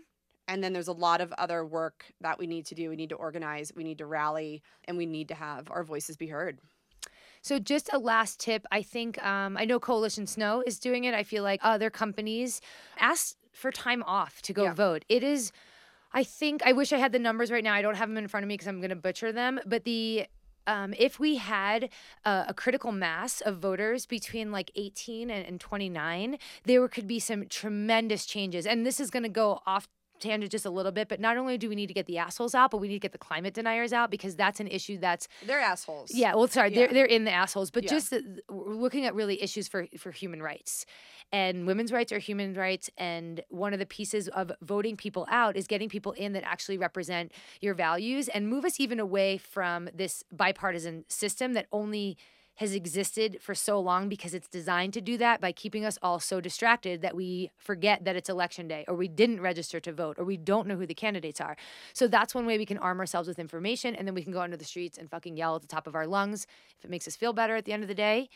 And 0.48 0.62
then 0.62 0.72
there's 0.72 0.88
a 0.88 0.92
lot 0.92 1.20
of 1.20 1.32
other 1.38 1.64
work 1.64 2.06
that 2.20 2.38
we 2.38 2.46
need 2.46 2.66
to 2.66 2.74
do. 2.74 2.90
We 2.90 2.96
need 2.96 3.10
to 3.10 3.16
organize, 3.16 3.72
we 3.74 3.84
need 3.84 3.98
to 3.98 4.06
rally, 4.06 4.62
and 4.84 4.96
we 4.96 5.06
need 5.06 5.28
to 5.28 5.34
have 5.34 5.70
our 5.70 5.82
voices 5.82 6.16
be 6.16 6.28
heard. 6.28 6.58
So, 7.42 7.58
just 7.58 7.90
a 7.92 7.98
last 7.98 8.40
tip. 8.40 8.66
I 8.72 8.82
think 8.82 9.24
um, 9.24 9.56
I 9.56 9.64
know 9.64 9.78
Coalition 9.78 10.26
Snow 10.26 10.62
is 10.66 10.78
doing 10.78 11.04
it. 11.04 11.14
I 11.14 11.22
feel 11.22 11.42
like 11.42 11.60
other 11.62 11.90
companies 11.90 12.60
ask 12.98 13.36
for 13.52 13.70
time 13.70 14.02
off 14.04 14.42
to 14.42 14.52
go 14.52 14.64
yeah. 14.64 14.74
vote. 14.74 15.04
It 15.08 15.22
is, 15.22 15.52
I 16.12 16.24
think, 16.24 16.62
I 16.64 16.72
wish 16.72 16.92
I 16.92 16.98
had 16.98 17.12
the 17.12 17.18
numbers 17.18 17.50
right 17.50 17.64
now. 17.64 17.72
I 17.72 17.82
don't 17.82 17.94
have 17.94 18.08
them 18.08 18.18
in 18.18 18.28
front 18.28 18.44
of 18.44 18.48
me 18.48 18.54
because 18.54 18.68
I'm 18.68 18.80
going 18.80 18.90
to 18.90 18.96
butcher 18.96 19.32
them. 19.32 19.60
But 19.64 19.84
the 19.84 20.26
um, 20.66 20.94
if 20.98 21.20
we 21.20 21.36
had 21.36 21.90
a, 22.24 22.46
a, 22.48 22.54
critical 22.54 22.90
mass 22.90 23.40
of 23.40 23.58
voters 23.58 24.04
between 24.04 24.50
like 24.50 24.72
18 24.74 25.30
and, 25.30 25.46
and 25.46 25.60
29, 25.60 26.38
there 26.64 26.88
could 26.88 27.06
be 27.06 27.20
some 27.20 27.46
tremendous 27.46 28.26
changes. 28.26 28.66
And 28.66 28.84
this 28.84 28.98
is 28.98 29.10
going 29.10 29.22
to 29.22 29.28
go 29.28 29.60
off 29.64 29.86
tangent 30.20 30.50
just 30.52 30.66
a 30.66 30.70
little 30.70 30.92
bit, 30.92 31.08
but 31.08 31.20
not 31.20 31.36
only 31.36 31.58
do 31.58 31.68
we 31.68 31.74
need 31.74 31.86
to 31.88 31.94
get 31.94 32.06
the 32.06 32.18
assholes 32.18 32.54
out, 32.54 32.70
but 32.70 32.78
we 32.78 32.88
need 32.88 32.94
to 32.94 33.00
get 33.00 33.12
the 33.12 33.18
climate 33.18 33.54
deniers 33.54 33.92
out 33.92 34.10
because 34.10 34.36
that's 34.36 34.60
an 34.60 34.68
issue 34.68 34.98
that's 34.98 35.28
they're 35.46 35.60
assholes. 35.60 36.12
Yeah, 36.14 36.34
well, 36.34 36.48
sorry, 36.48 36.70
yeah. 36.70 36.86
they're 36.86 36.92
they're 36.92 37.06
in 37.06 37.24
the 37.24 37.32
assholes, 37.32 37.70
but 37.70 37.84
yeah. 37.84 37.90
just 37.90 38.10
the, 38.10 38.40
we're 38.48 38.74
looking 38.74 39.04
at 39.06 39.14
really 39.14 39.42
issues 39.42 39.68
for 39.68 39.86
for 39.98 40.10
human 40.10 40.42
rights. 40.42 40.86
And 41.32 41.66
women's 41.66 41.92
rights 41.92 42.12
are 42.12 42.18
human 42.18 42.54
rights. 42.54 42.88
And 42.96 43.42
one 43.48 43.72
of 43.72 43.78
the 43.78 43.86
pieces 43.86 44.28
of 44.28 44.52
voting 44.62 44.96
people 44.96 45.26
out 45.30 45.56
is 45.56 45.66
getting 45.66 45.88
people 45.88 46.12
in 46.12 46.32
that 46.34 46.44
actually 46.44 46.78
represent 46.78 47.32
your 47.60 47.74
values 47.74 48.28
and 48.28 48.48
move 48.48 48.64
us 48.64 48.78
even 48.78 49.00
away 49.00 49.38
from 49.38 49.88
this 49.92 50.22
bipartisan 50.32 51.04
system 51.08 51.54
that 51.54 51.66
only 51.72 52.16
has 52.56 52.74
existed 52.74 53.38
for 53.40 53.54
so 53.54 53.78
long 53.78 54.08
because 54.08 54.34
it's 54.34 54.48
designed 54.48 54.94
to 54.94 55.00
do 55.00 55.18
that 55.18 55.40
by 55.40 55.52
keeping 55.52 55.84
us 55.84 55.98
all 56.02 56.18
so 56.18 56.40
distracted 56.40 57.02
that 57.02 57.14
we 57.14 57.50
forget 57.58 58.04
that 58.04 58.16
it's 58.16 58.30
election 58.30 58.66
day 58.66 58.84
or 58.88 58.94
we 58.94 59.08
didn't 59.08 59.40
register 59.40 59.78
to 59.78 59.92
vote 59.92 60.18
or 60.18 60.24
we 60.24 60.38
don't 60.38 60.66
know 60.66 60.76
who 60.76 60.86
the 60.86 60.94
candidates 60.94 61.40
are. 61.40 61.56
So 61.92 62.08
that's 62.08 62.34
one 62.34 62.46
way 62.46 62.56
we 62.56 62.66
can 62.66 62.78
arm 62.78 62.98
ourselves 62.98 63.28
with 63.28 63.38
information 63.38 63.94
and 63.94 64.06
then 64.06 64.14
we 64.14 64.22
can 64.22 64.32
go 64.32 64.42
into 64.42 64.56
the 64.56 64.64
streets 64.64 64.96
and 64.96 65.10
fucking 65.10 65.36
yell 65.36 65.56
at 65.56 65.62
the 65.62 65.68
top 65.68 65.86
of 65.86 65.94
our 65.94 66.06
lungs 66.06 66.46
if 66.78 66.84
it 66.84 66.90
makes 66.90 67.06
us 67.06 67.14
feel 67.14 67.34
better 67.34 67.56
at 67.56 67.66
the 67.66 67.72
end 67.72 67.82
of 67.82 67.88
the 67.88 67.94
day 67.94 68.30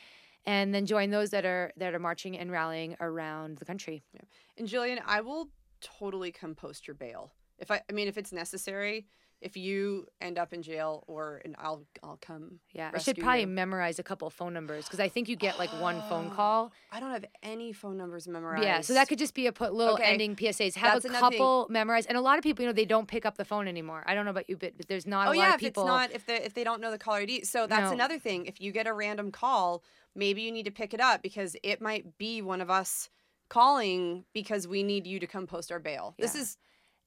and 0.46 0.74
then 0.74 0.86
join 0.86 1.10
those 1.10 1.30
that 1.30 1.44
are 1.44 1.72
that 1.76 1.94
are 1.94 1.98
marching 1.98 2.38
and 2.38 2.50
rallying 2.50 2.96
around 3.00 3.58
the 3.58 3.64
country. 3.64 4.02
Yeah. 4.14 4.20
And 4.58 4.68
Jillian, 4.68 5.00
I 5.06 5.20
will 5.20 5.48
totally 5.80 6.30
come 6.30 6.54
post 6.54 6.86
your 6.86 6.94
bail. 6.94 7.32
If 7.58 7.70
I 7.70 7.80
I 7.88 7.92
mean 7.92 8.08
if 8.08 8.18
it's 8.18 8.32
necessary, 8.32 9.06
if 9.40 9.56
you 9.56 10.06
end 10.20 10.38
up 10.38 10.52
in 10.52 10.62
jail 10.62 11.02
or 11.06 11.40
and 11.44 11.56
I'll 11.58 11.82
I'll 12.02 12.18
come. 12.20 12.60
Yeah, 12.72 12.90
I 12.92 12.98
should 12.98 13.18
probably 13.18 13.42
you. 13.42 13.46
memorize 13.46 13.98
a 13.98 14.02
couple 14.02 14.28
phone 14.28 14.52
numbers 14.52 14.84
because 14.84 15.00
I 15.00 15.08
think 15.08 15.28
you 15.28 15.36
get 15.36 15.58
like 15.58 15.70
one 15.80 16.02
phone 16.08 16.28
oh, 16.30 16.34
call. 16.34 16.72
I 16.92 17.00
don't 17.00 17.10
have 17.10 17.24
any 17.42 17.72
phone 17.72 17.96
numbers 17.96 18.28
memorized. 18.28 18.64
Yeah, 18.64 18.80
so 18.82 18.94
that 18.94 19.08
could 19.08 19.18
just 19.18 19.34
be 19.34 19.46
a 19.46 19.52
put 19.52 19.72
little 19.72 19.94
okay. 19.94 20.04
ending 20.04 20.36
PSAs. 20.36 20.74
Have 20.76 21.02
That's 21.02 21.16
a 21.16 21.18
couple 21.18 21.64
thing. 21.64 21.72
memorized, 21.72 22.08
and 22.08 22.18
a 22.18 22.20
lot 22.20 22.38
of 22.38 22.44
people, 22.44 22.62
you 22.62 22.68
know, 22.68 22.74
they 22.74 22.84
don't 22.84 23.08
pick 23.08 23.24
up 23.24 23.36
the 23.36 23.44
phone 23.44 23.66
anymore. 23.66 24.04
I 24.06 24.14
don't 24.14 24.24
know 24.24 24.30
about 24.30 24.48
you, 24.48 24.56
but, 24.56 24.76
but 24.76 24.88
there's 24.88 25.06
not 25.06 25.28
oh, 25.28 25.30
a 25.32 25.36
yeah, 25.36 25.42
lot 25.42 25.54
of 25.54 25.60
people. 25.60 25.84
Oh 25.84 25.86
yeah, 25.86 26.04
if 26.04 26.10
it's 26.10 26.26
not 26.26 26.34
if 26.34 26.40
they 26.40 26.46
if 26.46 26.54
they 26.54 26.64
don't 26.64 26.80
know 26.80 26.90
the 26.90 26.98
caller 26.98 27.20
ID, 27.20 27.44
so 27.44 27.66
that's 27.66 27.90
no. 27.90 27.92
another 27.92 28.18
thing. 28.18 28.46
If 28.46 28.60
you 28.60 28.72
get 28.72 28.86
a 28.86 28.92
random 28.92 29.32
call, 29.32 29.82
maybe 30.14 30.42
you 30.42 30.52
need 30.52 30.64
to 30.64 30.70
pick 30.70 30.92
it 30.92 31.00
up 31.00 31.22
because 31.22 31.56
it 31.62 31.80
might 31.80 32.18
be 32.18 32.42
one 32.42 32.60
of 32.60 32.70
us 32.70 33.08
calling 33.48 34.24
because 34.32 34.68
we 34.68 34.82
need 34.82 35.06
you 35.06 35.18
to 35.18 35.26
come 35.26 35.46
post 35.46 35.72
our 35.72 35.80
bail. 35.80 36.14
Yeah. 36.18 36.24
This 36.24 36.34
is 36.34 36.58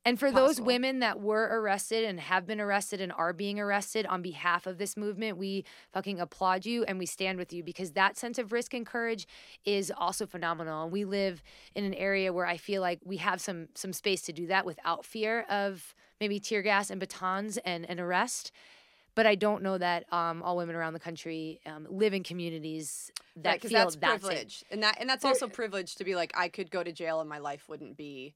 and 0.05 0.19
for 0.19 0.31
Possible. 0.31 0.47
those 0.47 0.61
women 0.61 0.99
that 0.99 1.21
were 1.21 1.43
arrested 1.43 2.03
and 2.03 2.19
have 2.19 2.45
been 2.45 2.59
arrested 2.59 2.99
and 2.99 3.11
are 3.13 3.31
being 3.31 3.59
arrested 3.59 4.05
on 4.05 4.21
behalf 4.21 4.67
of 4.67 4.77
this 4.77 4.97
movement, 4.97 5.37
we 5.37 5.63
fucking 5.93 6.19
applaud 6.19 6.65
you 6.65 6.83
and 6.83 6.99
we 6.99 7.05
stand 7.05 7.37
with 7.37 7.53
you 7.53 7.63
because 7.63 7.91
that 7.91 8.17
sense 8.17 8.37
of 8.37 8.51
risk 8.51 8.73
and 8.73 8.85
courage 8.85 9.25
is 9.63 9.93
also 9.95 10.25
phenomenal. 10.25 10.83
And 10.83 10.91
we 10.91 11.05
live 11.05 11.41
in 11.73 11.85
an 11.85 11.93
area 11.93 12.33
where 12.33 12.45
I 12.45 12.57
feel 12.57 12.81
like 12.81 12.99
we 13.05 13.17
have 13.17 13.39
some 13.39 13.69
some 13.75 13.93
space 13.93 14.21
to 14.23 14.33
do 14.33 14.47
that 14.47 14.65
without 14.65 15.05
fear 15.05 15.45
of 15.49 15.95
maybe 16.19 16.39
tear 16.39 16.61
gas 16.61 16.89
and 16.89 16.99
batons 16.99 17.57
and, 17.57 17.89
and 17.89 17.99
arrest. 17.99 18.51
But 19.15 19.25
I 19.25 19.35
don't 19.35 19.61
know 19.61 19.77
that 19.77 20.11
um, 20.11 20.41
all 20.41 20.57
women 20.57 20.75
around 20.75 20.93
the 20.93 20.99
country 20.99 21.61
um, 21.65 21.87
live 21.89 22.13
in 22.13 22.23
communities 22.23 23.11
that 23.37 23.49
right, 23.49 23.61
feel 23.61 23.71
that's, 23.71 23.95
that's 23.97 24.23
privilege, 24.23 24.63
it. 24.69 24.73
and 24.73 24.83
that 24.83 24.97
and 24.99 25.09
that's 25.09 25.23
also 25.23 25.47
privilege 25.47 25.95
to 25.95 26.03
be 26.03 26.15
like 26.15 26.33
I 26.35 26.49
could 26.49 26.71
go 26.71 26.83
to 26.83 26.91
jail 26.91 27.21
and 27.21 27.29
my 27.29 27.37
life 27.37 27.69
wouldn't 27.69 27.95
be 27.95 28.33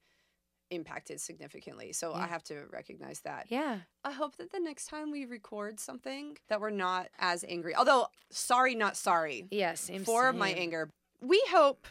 impacted 0.70 1.20
significantly. 1.22 1.94
So 1.94 2.12
yeah. 2.12 2.24
I 2.24 2.28
have 2.28 2.44
to 2.46 2.64
recognize 2.72 3.22
that. 3.22 3.46
Yeah. 3.50 3.80
I 4.04 4.12
hope 4.12 4.38
that 4.38 4.52
the 4.52 4.60
next 4.60 4.88
time 4.88 5.12
we 5.12 5.26
record 5.26 5.80
something 5.80 6.38
that 6.50 6.62
we're 6.62 6.70
not 6.70 7.10
as 7.20 7.46
angry. 7.48 7.76
Although 7.76 8.08
sorry, 8.30 8.76
not 8.76 8.98
sorry. 8.98 9.46
Yes. 9.52 9.90
Yeah, 9.92 10.00
for 10.00 10.34
my 10.34 10.50
anger. 10.50 10.90
We 11.22 11.42
hope 11.50 11.88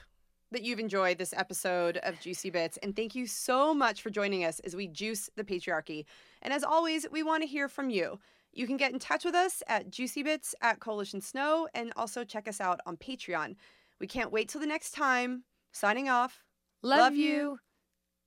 that 0.53 0.63
you've 0.63 0.79
enjoyed 0.79 1.19
this 1.19 1.35
episode 1.37 1.97
of 1.99 2.21
Juicy 2.21 2.51
Bits 2.51 2.79
and 2.83 2.95
thank 2.95 3.15
you 3.15 3.27
so 3.27 3.75
much 3.75 4.01
for 4.03 4.11
joining 4.11 4.45
us 4.45 4.61
as 4.61 4.77
we 4.77 4.87
juice 4.87 5.29
the 5.37 5.45
patriarchy. 5.45 6.05
And 6.43 6.53
as 6.53 6.63
always, 6.63 7.07
we 7.11 7.23
want 7.23 7.43
to 7.43 7.49
hear 7.49 7.69
from 7.69 7.91
you. 7.91 8.21
You 8.53 8.67
can 8.67 8.77
get 8.77 8.93
in 8.93 8.99
touch 8.99 9.25
with 9.25 9.35
us 9.35 9.63
at 9.69 9.91
juicybits 9.91 10.55
at 10.63 10.81
Coalition 10.81 11.21
Snow 11.21 11.69
and 11.75 11.93
also 11.95 12.25
check 12.25 12.49
us 12.49 12.61
out 12.61 12.81
on 12.87 12.97
Patreon. 12.97 13.57
We 14.01 14.07
can't 14.07 14.33
wait 14.33 14.49
till 14.49 14.61
the 14.61 14.67
next 14.67 14.93
time. 14.93 15.45
Signing 15.73 16.09
off. 16.09 16.43
Love, 16.83 16.99
Love 16.99 17.15
you. 17.17 17.27
you. 17.27 17.59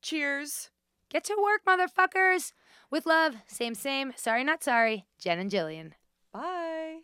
Cheers. 0.01 0.69
Get 1.09 1.23
to 1.25 1.35
work, 1.41 1.61
motherfuckers. 1.67 2.53
With 2.91 3.05
love, 3.05 3.35
same, 3.47 3.75
same. 3.75 4.13
Sorry, 4.15 4.43
not 4.43 4.63
sorry. 4.63 5.05
Jen 5.19 5.39
and 5.39 5.51
Jillian. 5.51 5.91
Bye. 6.33 6.99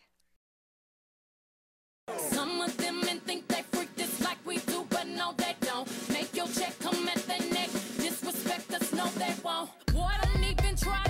Some 2.17 2.62
of 2.62 2.75
them 2.77 3.01
men 3.01 3.19
think 3.21 3.47
they 3.47 3.63
freak 3.71 3.93
this 3.95 4.21
like 4.23 4.38
we 4.45 4.60
do, 4.60 4.86
but 4.89 5.08
no, 5.08 5.34
they 5.38 5.55
don't. 5.62 5.88
Make 6.10 6.36
your 6.36 6.47
check 6.47 6.77
come 6.79 7.08
at 7.08 7.17
their 7.27 7.39
neck. 7.51 7.69
Disrespect 7.97 8.73
us, 8.73 8.93
no, 8.93 9.08
they 9.10 9.34
won't. 9.43 9.69
Boy, 9.88 10.12
don't 10.23 10.43
even 10.43 10.75
try. 10.75 11.05